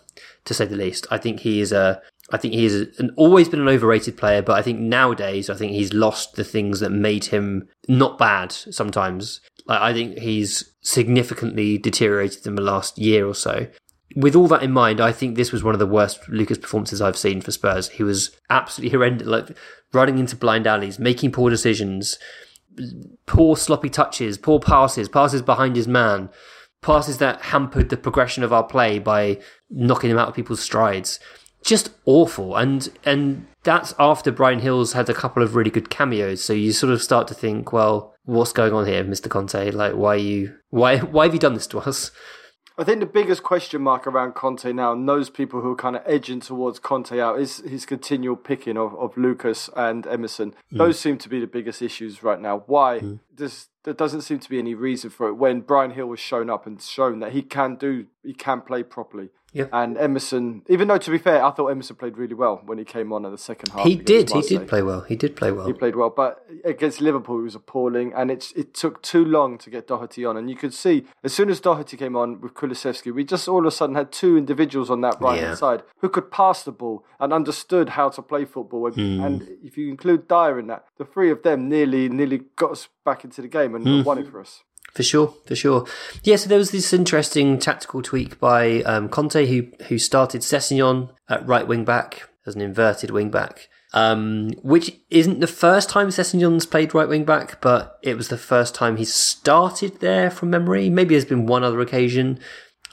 [0.46, 1.08] to say the least.
[1.12, 2.02] I think he is a,
[2.32, 5.56] I think he is an, always been an overrated player, but I think nowadays, I
[5.56, 8.52] think he's lost the things that made him not bad.
[8.52, 13.68] Sometimes, like, I think he's significantly deteriorated in the last year or so.
[14.16, 17.02] With all that in mind, I think this was one of the worst Lucas performances
[17.02, 17.90] I've seen for Spurs.
[17.90, 19.58] He was absolutely horrendous, like
[19.92, 22.18] running into blind alleys, making poor decisions,
[23.26, 26.30] poor sloppy touches, poor passes, passes behind his man,
[26.82, 31.20] passes that hampered the progression of our play by knocking him out of people's strides.
[31.64, 32.56] Just awful.
[32.56, 36.44] And and that's after Bryan Gil's had a couple of really good cameos.
[36.44, 39.30] So you sort of start to think, well, what's going on here, Mr.
[39.30, 39.72] Conte?
[39.72, 42.12] Like why you why why have you done this to us?
[42.78, 45.96] I think the biggest question mark around Conte now, and those people who are kind
[45.96, 50.54] of edging towards Conte out, is his continual picking of, of Lucas and Emerson.
[50.74, 50.78] Mm.
[50.80, 52.64] Those seem to be the biggest issues right now.
[52.66, 53.20] Why mm.
[53.34, 56.50] there's there doesn't seem to be any reason for it when Bryan Gil was shown
[56.50, 59.30] up and shown that he can do he can play properly.
[59.56, 59.68] Yeah.
[59.72, 62.84] And Emerson, even though to be fair, I thought Emerson played really well when he
[62.84, 63.86] came on in the second half.
[63.88, 64.30] He did.
[64.32, 65.02] He did play well.
[65.02, 65.66] He did play well.
[65.66, 69.58] He played well, but against Liverpool, he was appalling, and it's it took too long
[69.60, 70.36] to get Doherty on.
[70.36, 73.60] And you could see as soon as Doherty came on with Kulusevski, we just all
[73.60, 75.56] of a sudden had two individuals on that right hand Yeah.
[75.56, 78.88] side who could pass the ball and understood how to play football.
[78.88, 79.24] And, Hmm.
[79.24, 82.90] and if you include Dier in that, the three of them nearly nearly got us
[83.06, 84.04] back into the game and Hmm.
[84.04, 84.64] won it for us.
[84.96, 85.86] For sure, for sure.
[86.24, 91.10] Yeah, so there was this interesting tactical tweak by um, Conte, who who started Sessegnon
[91.28, 96.08] at right wing back as an inverted wing back, um, which isn't the first time
[96.08, 100.50] Sessegnon's played right wing back, but it was the first time he started there from
[100.50, 100.90] memory.
[100.90, 102.40] Maybe there's been one other occasion.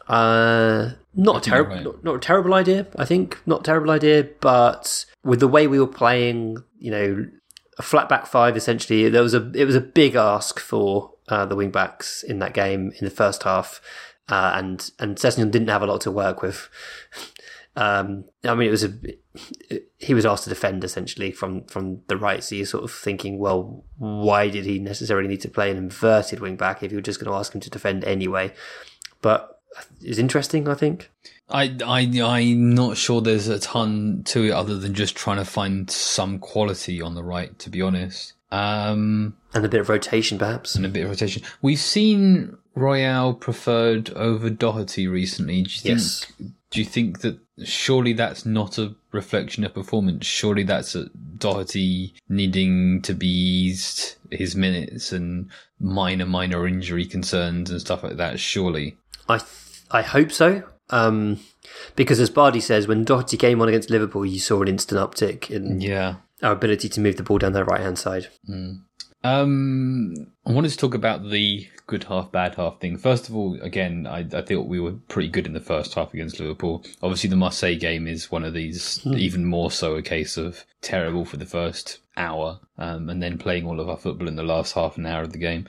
[0.08, 1.84] Uh, not a terrible, right.
[1.84, 2.88] not, not a terrible idea.
[2.96, 7.26] I think not a terrible idea, but with the way we were playing, you know,
[7.78, 9.08] a flat back five essentially.
[9.08, 12.52] There was a it was a big ask for uh, the wing backs in that
[12.52, 13.80] game in the first half,
[14.28, 16.68] uh, and and Sessegnon didn't have a lot to work with.
[17.74, 18.92] Um, I mean, it was a
[19.96, 22.44] he was asked to defend essentially from from the right.
[22.44, 26.40] So you're sort of thinking, well, why did he necessarily need to play an inverted
[26.40, 28.52] wing back if you were just going to ask him to defend anyway?
[29.22, 29.58] But
[30.02, 31.10] it's interesting, I think.
[31.48, 35.46] I, I, I'm not sure there's a ton to it other than just trying to
[35.46, 38.34] find some quality on the right, to be honest.
[38.52, 40.74] Um, and a bit of rotation, perhaps.
[40.74, 41.42] And a bit of rotation.
[41.62, 45.62] We've seen Royal preferred over Doherty recently.
[45.62, 46.26] Do you think, Yes.
[46.70, 50.26] do you think that surely that's not a reflection of performance?
[50.26, 55.48] Surely that's a Doherty needing to be eased his minutes and
[55.80, 58.96] minor, minor injury concerns and stuff like that, surely.
[59.28, 59.48] I th-
[59.90, 60.62] I hope so.
[60.90, 61.40] Um,
[61.96, 65.50] because as Bardi says, when Doherty came on against Liverpool, you saw an instant uptick
[65.50, 66.16] in Yeah.
[66.42, 68.28] Our ability to move the ball down their right hand side.
[69.24, 72.96] Um, I wanted to talk about the good half, bad half thing.
[72.96, 76.12] First of all, again, I, I thought we were pretty good in the first half
[76.12, 76.84] against Liverpool.
[77.02, 81.24] Obviously, the Marseille game is one of these, even more so a case of terrible
[81.24, 84.74] for the first hour, um, and then playing all of our football in the last
[84.74, 85.68] half an hour of the game.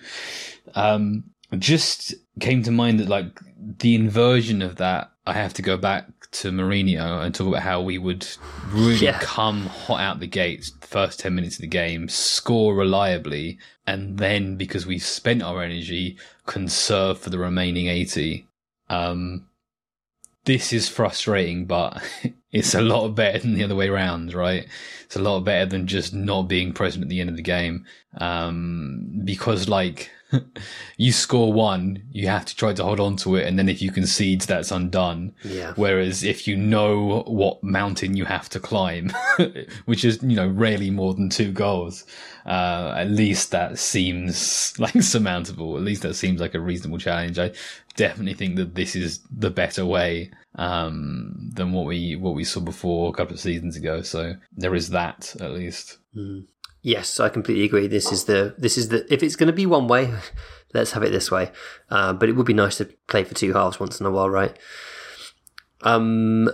[0.74, 1.26] Um,
[1.60, 6.08] just came to mind that like the inversion of that, I have to go back
[6.32, 8.28] to Mourinho and talk about how we would
[8.72, 9.20] really Yeah.
[9.22, 13.58] come hot out the gates, the first 10 minutes of the game, score reliably,
[13.88, 18.46] and then because we've spent our energy, conserve for the remaining 80.
[18.90, 19.46] Um,
[20.46, 22.04] this is frustrating, but
[22.52, 24.68] it's a lot better than the other way around, right?
[25.06, 27.86] It's a lot better than just not being present at the end of the game.
[28.18, 30.12] Um, because like,
[30.98, 33.82] you score one, you have to try to hold on to it, and then if
[33.82, 35.34] you concede, that's undone.
[35.44, 35.74] Yeah.
[35.76, 39.12] Whereas if you know what mountain you have to climb,
[39.86, 42.06] which is, you know, rarely more than two goals,
[42.46, 45.78] uh, at least that seems like surmountable.
[45.78, 47.40] At least that seems like a reasonable challenge.
[47.40, 47.52] I
[47.96, 52.60] definitely think that this is the better way, um, than what we, what we saw
[52.60, 54.02] before a couple of seasons ago.
[54.02, 55.98] So there is that at least.
[56.86, 57.88] Yes, I completely agree.
[57.88, 60.14] This is the this is the if it's going to be one way,
[60.74, 61.50] let's have it this way.
[61.90, 64.30] Uh, but it would be nice to play for two halves once in a while,
[64.30, 64.60] right?
[65.82, 66.50] Um,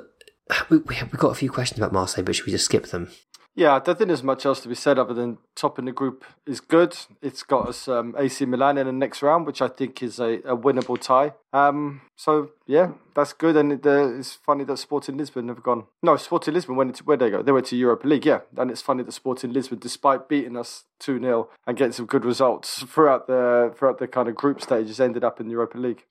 [0.70, 3.10] we we we've got a few questions about Marseille, but should we just skip them?
[3.56, 6.24] Yeah, I don't think there's much else to be said other than topping the group
[6.46, 6.96] is good.
[7.22, 10.36] It's got us um, AC Milan in the next round, which I think is a,
[10.46, 11.34] a winnable tie.
[11.52, 13.58] Um, so yeah, that's good.
[13.58, 15.86] And it, uh, it's funny that Sporting Lisbon have gone.
[16.02, 17.42] No, Sporting Lisbon went into where they go.
[17.42, 18.26] They went to Europa League.
[18.26, 22.06] Yeah, and it's funny that Sporting Lisbon, despite beating us two 0 and getting some
[22.06, 25.78] good results throughout the throughout the kind of group stages, ended up in the Europa
[25.78, 26.06] League.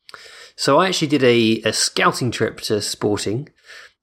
[0.56, 3.48] So I actually did a, a scouting trip to Sporting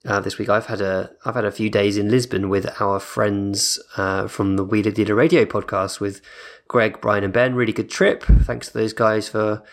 [0.05, 0.49] uh, this week.
[0.49, 4.55] I've had a I've had a few days in Lisbon with our friends uh, from
[4.55, 6.21] the Wheeler Dealer Radio podcast with
[6.67, 7.55] Greg, Brian, and Ben.
[7.55, 8.23] Really good trip.
[8.23, 9.63] Thanks to those guys for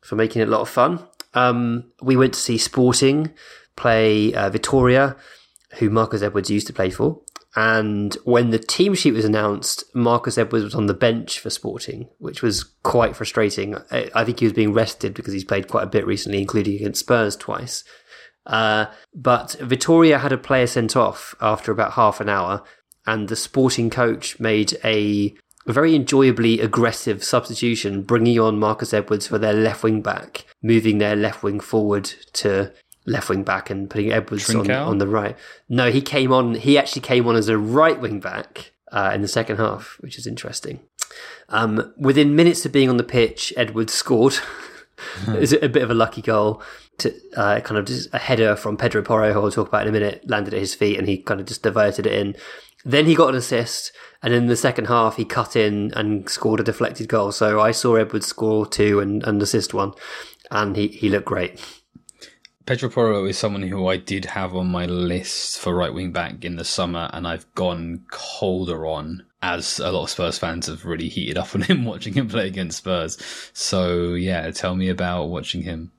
[0.00, 1.06] for making it a lot of fun.
[1.34, 3.32] Um, we went to see Sporting
[3.76, 5.16] play uh, Vitória,
[5.74, 7.20] who Marcus Edwards used to play for.
[7.54, 12.08] And when the team sheet was announced, Marcus Edwards was on the bench for Sporting,
[12.18, 13.76] which was quite frustrating.
[13.90, 16.74] I, I think he was being rested because he's played quite a bit recently, including
[16.76, 17.82] against Spurs twice.
[18.46, 22.62] Uh, but Vitória had a player sent off after about half an hour,
[23.06, 25.34] and the sporting coach made a
[25.66, 31.16] very enjoyably aggressive substitution, bringing on Marcus Edwards for their left wing back, moving their
[31.16, 32.72] left wing forward to
[33.04, 35.36] left wing back and putting Edwards on, on the right.
[35.68, 36.54] No, he came on.
[36.54, 40.18] He actually came on as a right wing back uh, in the second half, which
[40.18, 40.80] is interesting.
[41.48, 44.34] Um, within minutes of being on the pitch, Edwards scored.
[45.28, 46.62] it was a bit of a lucky goal.
[46.98, 49.88] To uh, kind of just a header from Pedro Porro, who I'll talk about in
[49.88, 52.36] a minute, landed at his feet, and he kind of just diverted it in.
[52.84, 53.92] Then he got an assist,
[54.22, 57.32] and in the second half, he cut in and scored a deflected goal.
[57.32, 59.92] So I saw Edwards score two and, and assist one,
[60.50, 61.60] and he, he looked great.
[62.66, 66.44] Pedro Porro is someone who I did have on my list for right wing back
[66.44, 70.84] in the summer, and I've gone colder on as a lot of Spurs fans have
[70.84, 73.18] really heated up on him watching him play against Spurs.
[73.52, 75.92] So yeah, tell me about watching him.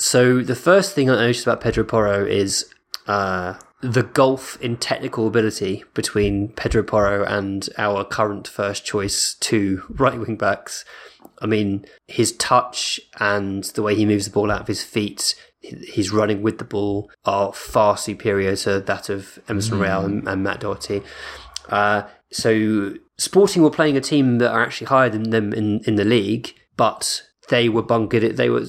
[0.00, 2.72] So the first thing I noticed about Pedro Porro is
[3.06, 9.82] uh, the gulf in technical ability between Pedro Porro and our current first choice two
[9.90, 10.86] right wing backs.
[11.42, 15.34] I mean, his touch and the way he moves the ball out of his feet
[15.60, 19.82] his running with the ball are far superior to that of Emerson mm.
[19.82, 21.02] Royal and, and, Matt Doherty.
[21.68, 25.96] Uh, so Sporting were playing a team that are actually higher than them in, in
[25.96, 28.36] the league, but they were bunkered.
[28.36, 28.66] They were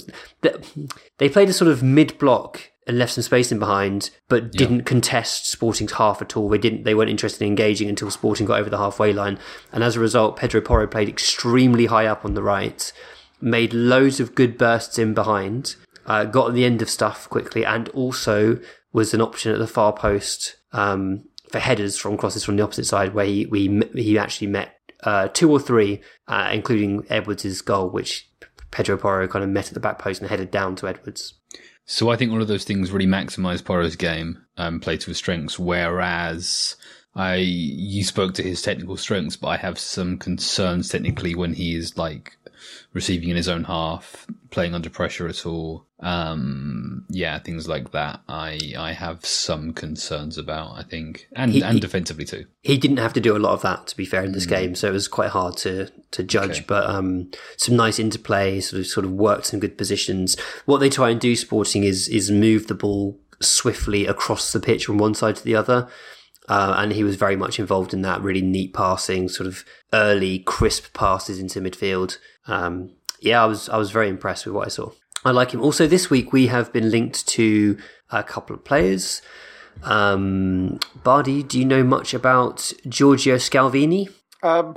[1.17, 4.79] they played a sort of mid block and left some space in behind, but didn't
[4.79, 4.83] yeah.
[4.83, 6.49] contest Sporting's half at all.
[6.49, 6.83] They didn't.
[6.83, 9.39] They weren't interested in engaging until Sporting got over the halfway line,
[9.71, 12.91] and as a result, Pedro Porro played extremely high up on the right,
[13.39, 15.75] made loads of good bursts in behind,
[16.07, 18.59] uh, got at the end of stuff quickly, and also
[18.91, 22.85] was an option at the far post um, for headers from crosses from the opposite
[22.85, 27.89] side, where he we he actually met uh, two or three, uh, including Edwards' goal,
[27.89, 28.27] which
[28.71, 31.35] Pedro Porro kind of met at the back post and headed down to Edwards.
[31.85, 35.17] So I think all of those things really maximise Porro's game, um, play to his
[35.17, 36.77] strengths, whereas
[37.15, 41.75] I you spoke to his technical strengths, but I have some concerns technically when he
[41.75, 42.37] is like
[42.93, 45.85] receiving in his own half, playing under pressure at all.
[45.99, 48.21] Um, yeah, things like that.
[48.27, 50.77] I I have some concerns about.
[50.77, 52.45] I think, and he, and defensively too.
[52.61, 54.49] He didn't have to do a lot of that to be fair in this mm.
[54.49, 56.57] game, so it was quite hard to to judge.
[56.57, 56.65] Okay.
[56.67, 60.39] But um, some nice interplay, sort of sort of worked some good positions.
[60.65, 64.85] What they try and do, Sporting, is is move the ball swiftly across the pitch
[64.85, 65.89] from one side to the other.
[66.51, 70.39] Uh, and he was very much involved in that really neat passing, sort of early,
[70.39, 72.17] crisp passes into midfield.
[72.45, 72.91] Um,
[73.21, 74.91] yeah, I was I was very impressed with what I saw.
[75.23, 75.61] I like him.
[75.61, 77.77] Also, this week we have been linked to
[78.09, 79.21] a couple of players.
[79.81, 84.09] Um, Bardi, do you know much about Giorgio Scalvini?
[84.43, 84.75] Um,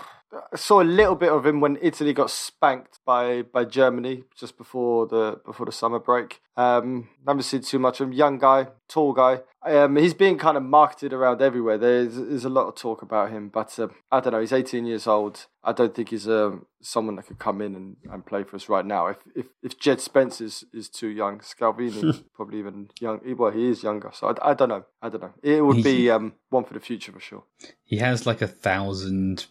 [0.52, 4.56] I saw a little bit of him when Italy got spanked by, by Germany just
[4.56, 6.40] before the before the summer break.
[6.56, 8.12] Um, haven't seen too much of him.
[8.12, 9.40] Young guy, tall guy.
[9.62, 11.78] Um, he's being kind of marketed around everywhere.
[11.78, 14.40] There's there's a lot of talk about him, but uh, I don't know.
[14.40, 15.46] He's 18 years old.
[15.64, 18.68] I don't think he's uh, someone that could come in and, and play for us
[18.68, 19.06] right now.
[19.08, 23.20] If if, if Jed Spence is, is too young, Scalvini probably even young.
[23.36, 24.84] Well, he is younger, so I, I don't know.
[25.02, 25.34] I don't know.
[25.42, 27.44] It would be um, one for the future for sure.
[27.84, 29.46] He has like a thousand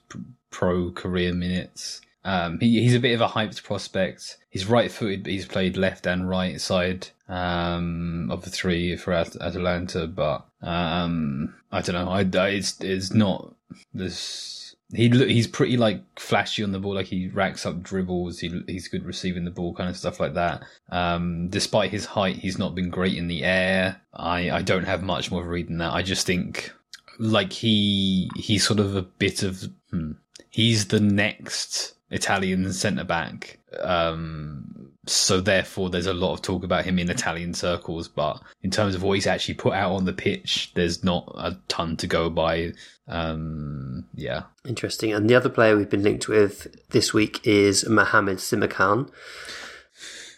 [0.51, 2.01] pro career minutes.
[2.25, 4.37] Um, he, he's a bit of a hyped prospect.
[4.49, 9.13] He's right footed, but he's played left and right side um, of the three for
[9.13, 10.07] Atalanta.
[10.07, 12.09] But um, I don't know.
[12.09, 13.53] I, it's it's not
[13.93, 14.62] this.
[14.91, 16.95] He he's pretty like flashy on the ball.
[16.95, 18.39] Like he racks up dribbles.
[18.39, 20.63] He he's good receiving the ball, kind of stuff like that.
[20.89, 24.01] Um, despite his height, he's not been great in the air.
[24.13, 25.93] I I don't have much more of a read than that.
[25.93, 26.71] I just think
[27.17, 30.11] like he he's sort of a bit of hmm,
[30.49, 33.59] he's the next Italian centre back.
[33.79, 38.07] Um, so therefore, there's a lot of talk about him in Italian circles.
[38.07, 41.57] But in terms of what he's actually put out on the pitch, there's not a
[41.67, 42.73] ton to go by.
[43.07, 45.13] Um, yeah, interesting.
[45.13, 49.09] And the other player we've been linked with this week is Mohamed Simakan.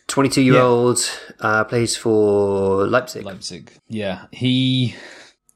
[0.07, 0.99] 22 year old,
[1.39, 3.25] uh, plays for Leipzig.
[3.25, 3.71] Leipzig.
[3.87, 4.25] Yeah.
[4.31, 4.95] He,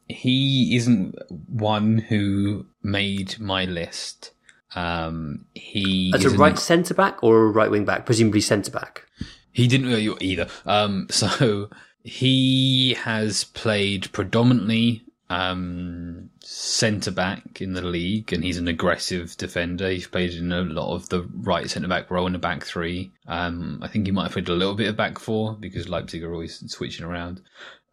[0.07, 1.15] he isn't
[1.47, 4.31] one who made my list
[4.75, 9.05] um, he as a right centre back or a right wing back, presumably centre back.
[9.51, 10.47] He didn't know either.
[10.65, 11.69] Um, so
[12.03, 19.89] he has played predominantly um, centre back in the league, and he's an aggressive defender.
[19.89, 23.11] He's played in a lot of the right centre back role in the back three.
[23.27, 26.23] Um, I think he might have played a little bit of back four because Leipzig
[26.23, 27.41] are always switching around.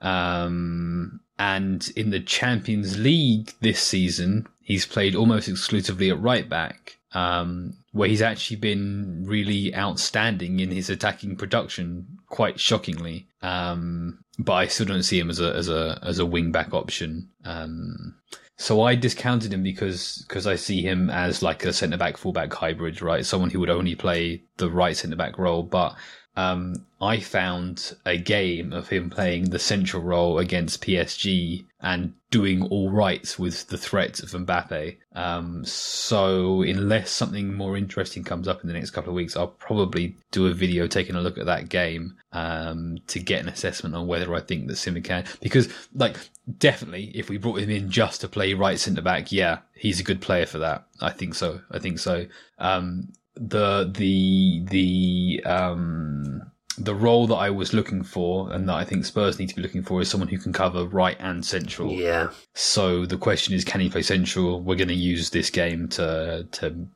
[0.00, 6.98] Um, and in the Champions League this season, he's played almost exclusively at right back,
[7.12, 13.26] um, where he's actually been really outstanding in his attacking production, quite shockingly.
[13.40, 16.74] Um, but I still don't see him as a as a as a wing back
[16.74, 17.30] option.
[17.44, 18.14] Um,
[18.58, 22.52] so I discounted him because because I see him as like a centre back fullback
[22.52, 23.24] hybrid, right?
[23.24, 25.96] Someone who would only play the right centre back role, but
[26.36, 32.62] um, I found a game of him playing the central role against PSG and doing
[32.64, 34.96] all right with the threat of Mbappe.
[35.14, 39.46] Um, so unless something more interesting comes up in the next couple of weeks, I'll
[39.48, 43.94] probably do a video taking a look at that game um, to get an assessment
[43.94, 46.16] on whether I think that Simakan because like
[46.58, 50.04] definitely if we brought him in just to play right centre back, yeah, he's a
[50.04, 50.86] good player for that.
[51.00, 51.60] I think so.
[51.70, 52.26] I think so.
[52.58, 56.42] Um, the the the um
[56.78, 59.62] the role that I was looking for and that I think Spurs need to be
[59.62, 61.90] looking for is someone who can cover right and central.
[61.90, 62.28] Yeah.
[62.54, 64.60] So the question is, can he play central?
[64.60, 66.86] We're going to use this game to to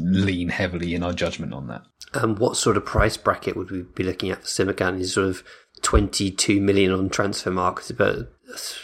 [0.00, 1.82] lean heavily in our judgment on that.
[2.14, 5.00] Um, what sort of price bracket would we be looking at for Simakan?
[5.00, 5.42] Is sort of
[5.82, 8.32] twenty two million on transfer market, but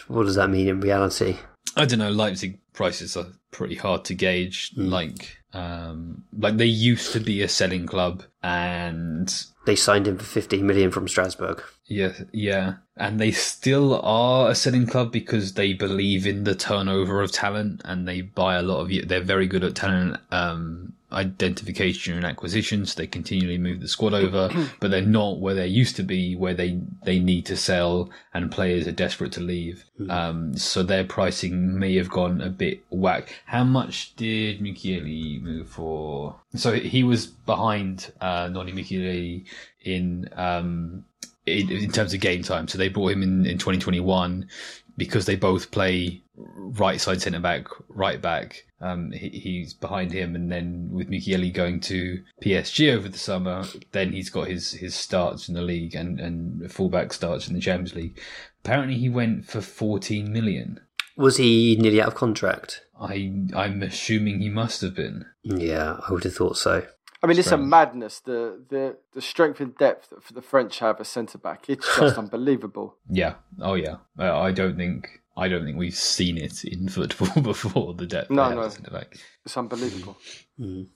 [0.09, 1.39] what does that mean in reality?
[1.77, 2.11] I don't know.
[2.11, 4.72] Leipzig prices are pretty hard to gauge.
[4.75, 4.91] Mm.
[4.91, 9.33] Like, um, like they used to be a selling club, and
[9.64, 11.62] they signed him for 15 million from Strasbourg.
[11.87, 12.74] Yeah, yeah.
[12.97, 17.82] And they still are a selling club because they believe in the turnover of talent
[17.85, 22.95] and they buy a lot of they're very good at talent um, identification and acquisitions.
[22.95, 26.55] They continually move the squad over, but they're not where they used to be, where
[26.55, 29.85] they, they need to sell and players are desperate to leave.
[30.01, 30.11] Mm.
[30.11, 33.35] Um, so their pricing may have gone a bit whack.
[33.47, 36.37] How much did Mukiele move for?
[36.55, 39.45] So he was behind uh, Nordi Mukiele
[39.82, 41.05] in, um,
[41.47, 42.68] in, in terms of game time.
[42.68, 44.49] So they brought him in in 2021
[44.97, 48.64] because they both play right side centre back, right back.
[48.80, 53.64] Um, he, he's behind him, and then with Mukiele going to PSG over the summer,
[53.92, 57.61] then he's got his his starts in the league and and fullback starts in the
[57.61, 58.20] Champions League.
[58.64, 60.80] Apparently, he went for fourteen million.
[61.16, 62.82] Was he nearly out of contract?
[63.01, 65.26] I I'm assuming he must have been.
[65.42, 66.86] Yeah, I would have thought so.
[67.25, 68.20] I mean, it's a madness.
[68.20, 71.70] The the the strength and depth that the French have as centre back.
[71.70, 72.97] It's just unbelievable.
[73.09, 73.37] Yeah.
[73.62, 73.97] Oh yeah.
[74.18, 77.95] I don't think I don't think we've seen it in football before.
[77.95, 78.31] The depth.
[78.31, 78.68] No, no.
[78.68, 79.16] Centre back.
[79.45, 80.16] It's unbelievable.
[80.61, 80.87] Mm.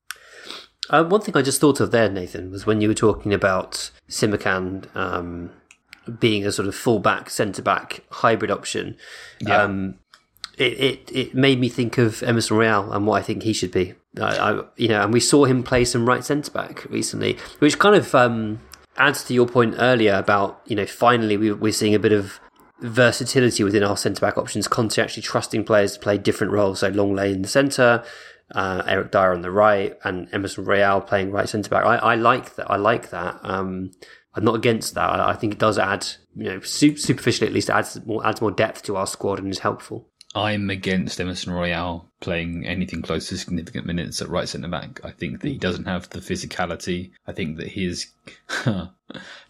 [0.89, 3.91] Uh, one thing I just thought of there, Nathan, was when you were talking about
[4.09, 5.51] Simakan um,
[6.21, 8.97] being a sort of full-back, centre-back hybrid option.
[9.41, 9.65] Yeah.
[9.65, 9.97] Um,
[10.59, 13.71] it, it, it made me think of Emerson Royal and what I think he should
[13.71, 13.95] be.
[14.21, 17.79] I, I, you know, and we saw him play some right centre back recently, which
[17.79, 18.61] kind of um,
[18.97, 22.41] adds to your point earlier about you know finally we, we're seeing a bit of
[22.81, 24.69] versatility within our centre back options.
[24.69, 28.05] Conte actually trusting players to play different roles, so Lenglet in the centre,
[28.55, 31.85] uh, Eric Dier on the right, and Emerson Royal playing right centre back.
[31.85, 32.71] I, I, like that.
[32.71, 33.39] I like that.
[33.43, 33.93] Um,
[34.35, 35.09] I'm not against that.
[35.09, 36.07] I, I, think it does add,
[36.37, 39.61] you know, superficially at least adds more adds more depth to our squad and is
[39.61, 40.08] helpful.
[40.35, 45.01] I'm against Emerson Royal playing anything close to significant minutes at right centre back.
[45.03, 47.13] I think that he doesn't have the physicality.
[47.27, 48.09] I think that his,
[48.67, 48.91] I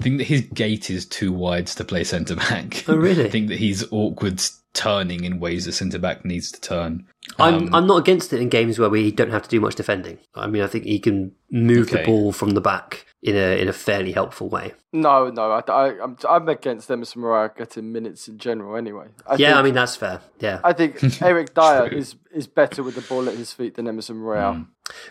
[0.00, 2.84] think that his gait is too wide to play centre back.
[2.88, 3.24] Oh, really?
[3.26, 4.40] I think that he's awkward
[4.72, 7.06] turning in ways that centre back needs to turn.
[7.38, 9.74] I'm um, I'm not against it in games where we don't have to do much
[9.74, 10.18] defending.
[10.34, 11.98] I mean, I think he can move okay.
[11.98, 14.74] the ball from the back in a in a fairly helpful way.
[14.92, 18.76] No, no, I, I, am I'm, I'm against Emerson Royal getting minutes in general.
[18.76, 20.20] Anyway, I yeah, think, I mean that's fair.
[20.38, 23.88] Yeah, I think Eric Dier is is better with the ball at his feet than
[23.88, 24.54] Emerson Royal.
[24.54, 24.66] Mm.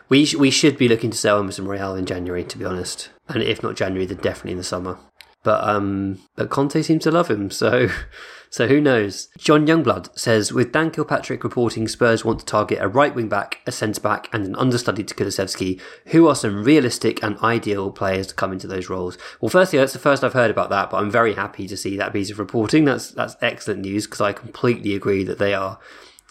[0.10, 3.10] We sh- we should be looking to sell Emerson Royal in January, to be honest,
[3.28, 4.98] and if not January, then definitely in the summer.
[5.44, 7.90] But um, but Conte seems to love him, so
[8.50, 9.30] so who knows?
[9.38, 13.60] John Youngblood says with Dan Kilpatrick reporting Spurs want to target a right wing back,
[13.66, 15.80] a centre back, and an understudy to Kulusevski.
[16.08, 19.18] Who are some realistic and ideal players to come into those roles?
[19.42, 21.98] Well, firstly, that's the first I've heard about that, but I'm very happy to see
[21.98, 22.86] that piece of reporting.
[22.86, 25.80] That's that's excellent news because I completely agree that they are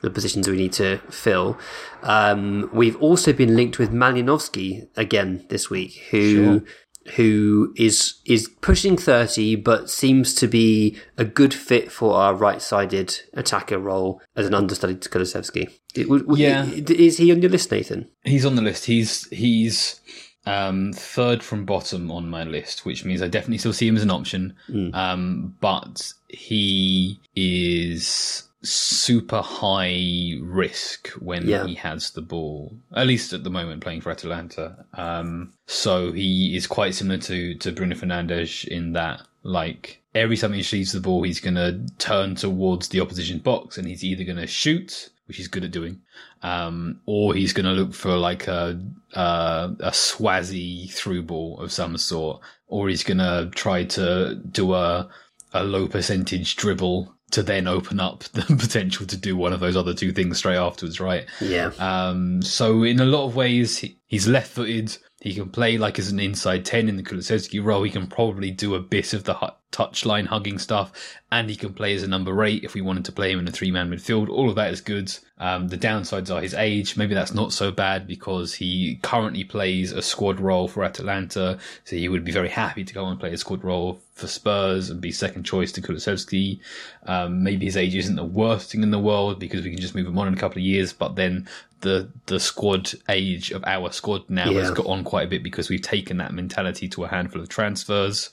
[0.02, 1.58] the positions we need to fill.
[2.02, 6.62] Um, we've also been linked with Malinovskyi again this week, who sure
[7.10, 13.20] who is is pushing 30 but seems to be a good fit for our right-sided
[13.34, 15.68] attacker role as an understudy to.
[16.36, 16.64] Yeah.
[16.66, 18.08] Is he on your list, Nathan?
[18.24, 18.84] He's on the list.
[18.84, 20.00] He's he's
[20.46, 24.02] um, third from bottom on my list, which means I definitely still see him as
[24.02, 24.54] an option.
[24.68, 24.94] Mm.
[24.94, 31.66] Um, but he is super high risk when yeah.
[31.66, 32.76] he has the ball.
[32.94, 34.84] At least at the moment, playing for Atalanta.
[34.94, 40.52] Um, so he is quite similar to to Bruno Fernandes in that, like every time
[40.52, 44.24] he receives the ball, he's going to turn towards the opposition box, and he's either
[44.24, 46.00] going to shoot, which he's good at doing,
[46.42, 48.80] um, or he's going to look for like a
[49.14, 54.74] uh, a swazzy through ball of some sort, or he's going to try to do
[54.74, 55.08] a
[55.52, 59.76] a low percentage dribble to then open up the potential to do one of those
[59.76, 61.26] other two things straight afterwards, right?
[61.40, 61.72] Yeah.
[61.78, 64.96] Um, so in a lot of ways, he, he's left footed.
[65.26, 67.82] He can play like as an inside 10 in the Kulusevski role.
[67.82, 70.92] He can probably do a bit of the hu- touchline hugging stuff,
[71.32, 73.48] and he can play as a number eight if we wanted to play him in
[73.48, 74.28] a three man midfield.
[74.28, 75.12] All of that is good.
[75.38, 76.96] Um, the downsides are his age.
[76.96, 81.96] Maybe that's not so bad because he currently plays a squad role for Atalanta, so
[81.96, 85.00] he would be very happy to go and play a squad role for Spurs and
[85.00, 86.60] be second choice to Kulusevski.
[87.04, 89.96] Um, maybe his age isn't the worst thing in the world because we can just
[89.96, 91.48] move him on in a couple of years, but then
[91.80, 94.60] the the squad age of our squad now Yeah.
[94.60, 97.48] has got on quite a bit because we've taken that mentality to a handful of
[97.48, 98.30] transfers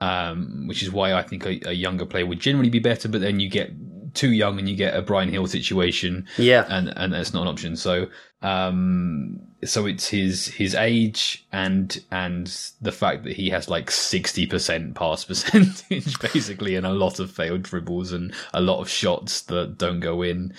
[0.00, 3.08] um, which is why I think a, a younger player would generally be better.
[3.08, 3.70] But then you get
[4.12, 6.66] too young and you get a Bryan Gil situation, Yeah.
[6.68, 7.76] and and that's not an option.
[7.76, 8.08] So
[8.42, 12.46] um, so it's his his age and and
[12.82, 17.30] the fact that he has like sixty percent pass percentage basically, and a lot of
[17.30, 20.52] failed dribbles and a lot of shots that don't go in.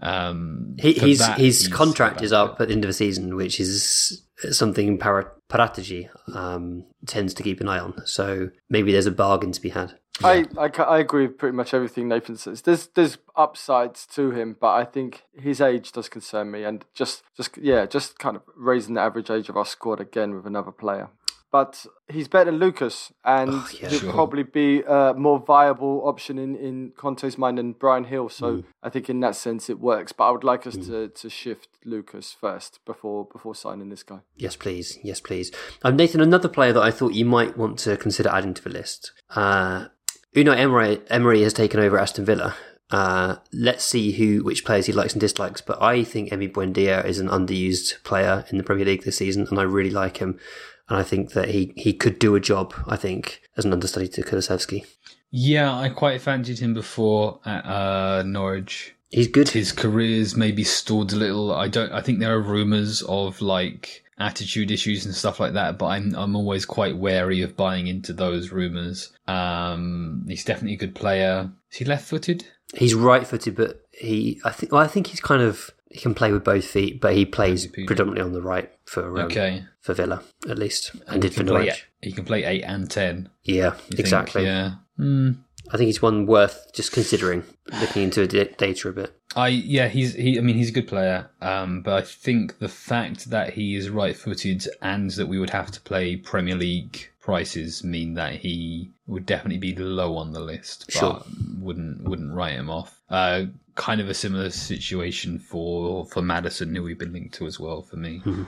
[0.00, 2.94] Um, He, for his that, his he's contract is up at the end of the
[2.94, 8.06] season, which is something Para- Paratici um, tends to keep an eye on.
[8.06, 9.98] So maybe there's a bargain to be had.
[10.22, 12.62] I, I, I agree with pretty much everything Nathan says.
[12.62, 17.24] There's there's upsides to him, but I think his age does concern me, and just
[17.36, 20.70] just yeah, just kind of raising the average age of our squad again with another
[20.70, 21.08] player.
[21.54, 23.88] But he's better than Lucas, and Oh, yeah.
[23.88, 24.12] he'll Sure.
[24.12, 28.28] probably be a more viable option in, in Conte's mind than Bryan Gil.
[28.28, 28.64] So Mm.
[28.82, 30.10] I think in that sense it works.
[30.10, 34.18] But I would like us to, to shift Lucas first before before signing this guy.
[34.36, 34.98] Yes, please.
[35.04, 35.52] Yes, please.
[35.84, 38.70] Um, Nathan, another player that I thought you might want to consider adding to the
[38.70, 39.12] list.
[39.30, 39.86] Uh,
[40.34, 42.56] Unai Emery, Emery has taken over Aston Villa.
[42.90, 45.60] Uh, let's see who which players he likes and dislikes.
[45.60, 49.46] But I think Emi Buendia is an underused player in the Premier League this season,
[49.48, 50.40] and I really like him.
[50.88, 52.74] And I think that he, he could do a job.
[52.86, 54.84] I think as an understudy to Kulusevski,
[55.30, 58.94] Yeah, I quite fancied him before at uh, Norwich.
[59.10, 59.48] he's good.
[59.48, 61.52] his career's maybe stalled a little.
[61.54, 61.90] I don't.
[61.92, 66.14] I think there are rumours of like attitude issues and stuff like that, but I'm
[66.14, 69.10] I'm always quite wary of buying into those rumours.
[69.26, 71.50] Um, he's definitely a good player.
[71.72, 72.46] Is he left-footed?
[72.74, 76.32] He's right-footed, but he I think well, I think he's kind of he can play
[76.32, 80.22] with both feet, but he plays predominantly on the right for um, Okay, for Villa
[80.48, 81.52] at least, and did for play.
[81.52, 81.86] Norwich.
[82.02, 83.30] He can play eight and ten.
[83.44, 84.00] Yeah, you think?
[84.00, 84.44] exactly.
[84.44, 84.72] Yeah.
[84.96, 85.30] Hmm.
[85.72, 87.42] I think he's one worth just considering,
[87.80, 89.18] looking into data a bit.
[89.36, 92.68] I yeah he's he I mean he's a good player um but I think the
[92.68, 97.08] fact that he is right footed and that we would have to play Premier League
[97.20, 101.22] prices mean that he would definitely be low on the list but Sure.
[101.58, 106.82] wouldn't wouldn't write him off uh kind of a similar situation for for Maddison who
[106.82, 108.44] we've been linked to as well for me Mm-hmm.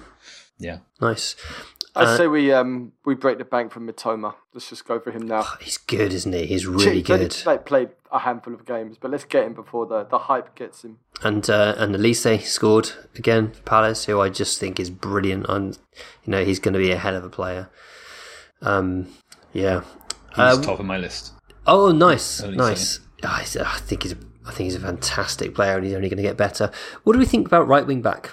[0.59, 1.37] yeah Nice.
[1.95, 4.35] I Uh, say we um we break the bank from Mitoma.
[4.53, 5.45] Let's just go for him now.
[5.63, 6.45] He's good, isn't he?
[6.47, 7.33] He's really Cheap, but good.
[7.33, 10.55] He like, played a handful of games, but let's get him before the, the hype
[10.55, 10.99] gets him.
[11.23, 15.47] And uh, and Olise scored again for Palace, who I just think is brilliant.
[15.49, 15.79] And
[16.25, 17.71] you know he's going to be a hell of a player.
[18.61, 19.09] Um,
[19.55, 19.81] yeah.
[20.31, 21.33] he's Uh, top of my list
[21.67, 22.57] Oh, nice, Olise.
[22.57, 23.01] nice.
[23.25, 25.95] I he's a- I think he's a, I think he's a fantastic player, and he's
[25.95, 26.71] only going to get better.
[27.05, 28.33] What do we think about right wing back?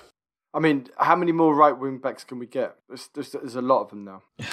[0.53, 2.75] I mean, how many more right wing backs can we get?
[2.87, 4.23] There's, there's, there's a lot of them now.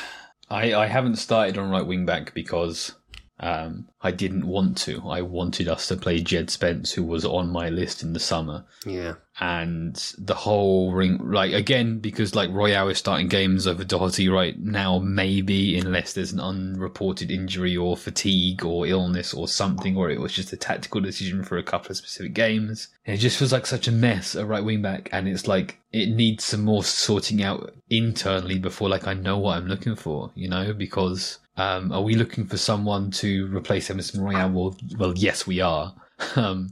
[0.50, 2.94] I, I haven't started on right wing back because
[3.38, 5.02] um, I didn't want to.
[5.08, 8.64] I wanted us to play Jed Spence, who was on my list in the summer.
[8.86, 14.30] Yeah, And the whole ring, like, again, because like Royal is starting games over Doherty
[14.30, 20.08] right now, maybe, unless there's an unreported injury or fatigue or illness or something, or
[20.08, 22.88] it was just a tactical decision for a couple of specific games.
[23.04, 26.08] It just feels like such a mess a right wing back, and it's like it
[26.08, 30.48] needs some more sorting out internally before like I know what I'm looking for, you
[30.48, 34.48] know, because um, are we looking for someone to replace Emerson Royal?
[34.50, 35.94] Well, well, yes, we are.
[36.36, 36.70] Um,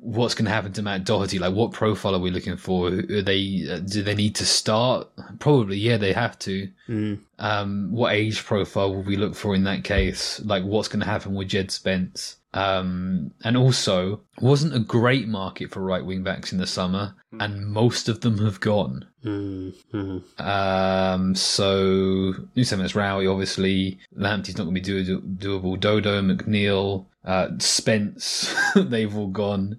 [0.00, 1.38] what's going to happen to Matt Doherty?
[1.38, 2.88] Like, what profile are we looking for?
[2.88, 5.08] Are they uh, do they need to start?
[5.38, 6.68] Probably, yeah, they have to.
[7.38, 10.40] Um, what age profile will we look for in that case?
[10.44, 12.36] Like, what's going to happen with Jed Spence?
[12.54, 17.66] Um, and also, wasn't a great market for right wing backs in the summer, and
[17.66, 19.06] most of them have gone.
[19.22, 20.40] mm-hmm.
[20.40, 25.78] Um, so Noussair Mazraoui, obviously, Lamptey's not going to be do- doable.
[25.78, 29.78] Dodo, McNeil, uh, Spence, they've all gone.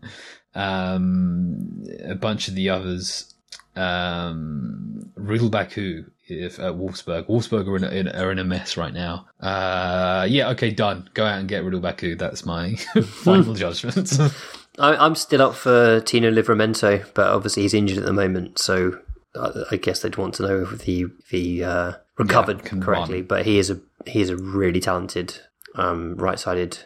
[0.53, 3.33] Um, a bunch of the others.
[3.75, 7.27] Um, Ridle Baku if at Wolfsburg.
[7.27, 9.27] Wolfsburg are in, a, in, are in a mess right now.
[9.39, 11.09] Uh, yeah, okay, done.
[11.13, 12.15] Go out and get Ridle Baku.
[12.15, 14.17] That's my final judgment.
[14.79, 18.99] I, I'm still up for Tino Livramento, but obviously he's injured at the moment, so
[19.35, 23.19] I, I guess they'd want to know if he if he uh, recovered can correctly.
[23.19, 23.27] run.
[23.27, 25.39] But he is a he is a really talented
[25.75, 26.79] um, right-sided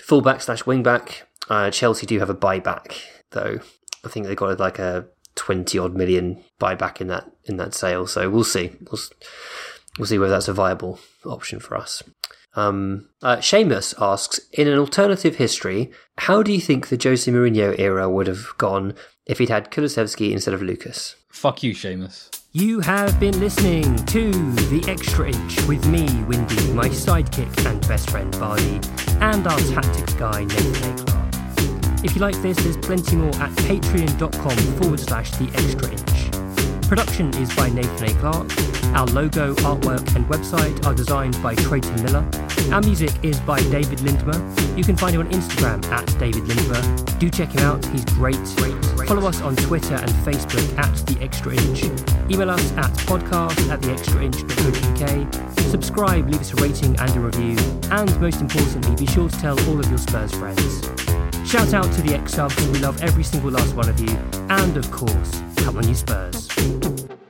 [0.00, 1.22] fullback slash wingback.
[1.48, 3.00] Uh, Chelsea do have a buyback
[3.30, 3.60] though.
[4.04, 5.06] I think they got like a
[5.38, 8.06] twenty odd million buyback in that in that sale.
[8.06, 8.72] So we'll see.
[8.90, 9.00] We'll,
[9.98, 12.02] we'll see whether that's a viable option for us.
[12.54, 17.78] Um, uh, Seamus asks, in an alternative history, how do you think the Jose Mourinho
[17.78, 18.94] era would have gone
[19.26, 21.14] if he'd had Kulusevski instead of Lucas?
[21.30, 22.30] Fuck you, Seamus.
[22.50, 24.32] You have been listening to
[24.72, 28.80] The Extra Inch with me, Windy, my sidekick and best friend, Bardi,
[29.20, 30.96] and our tactics guy, Nathan A.
[30.96, 31.07] Clark.
[32.04, 36.37] If you like this, there's plenty more at patreon.com forward slash The Extra Inch.
[36.88, 38.14] Production is by Nathan A.
[38.18, 38.50] Clark.
[38.96, 42.26] Our logo, artwork, and website are designed by Trayton Miller.
[42.72, 44.38] Our music is by David Lindmer.
[44.74, 47.18] You can find him on Instagram at David Lindmer.
[47.18, 48.36] Do check him out, he's great.
[49.06, 51.84] Follow us on Twitter and Facebook at The Extra Inch.
[52.32, 55.60] Email us at podcast at theextrainch.co.uk.
[55.70, 57.58] Subscribe, leave us a rating and a review.
[57.90, 60.86] And most importantly, be sure to tell all of your Spurs friends.
[61.46, 64.16] Shout out to the X subs, we love every single last one of you.
[64.48, 66.48] And of course, come on, you Spurs.
[66.80, 67.27] Thank you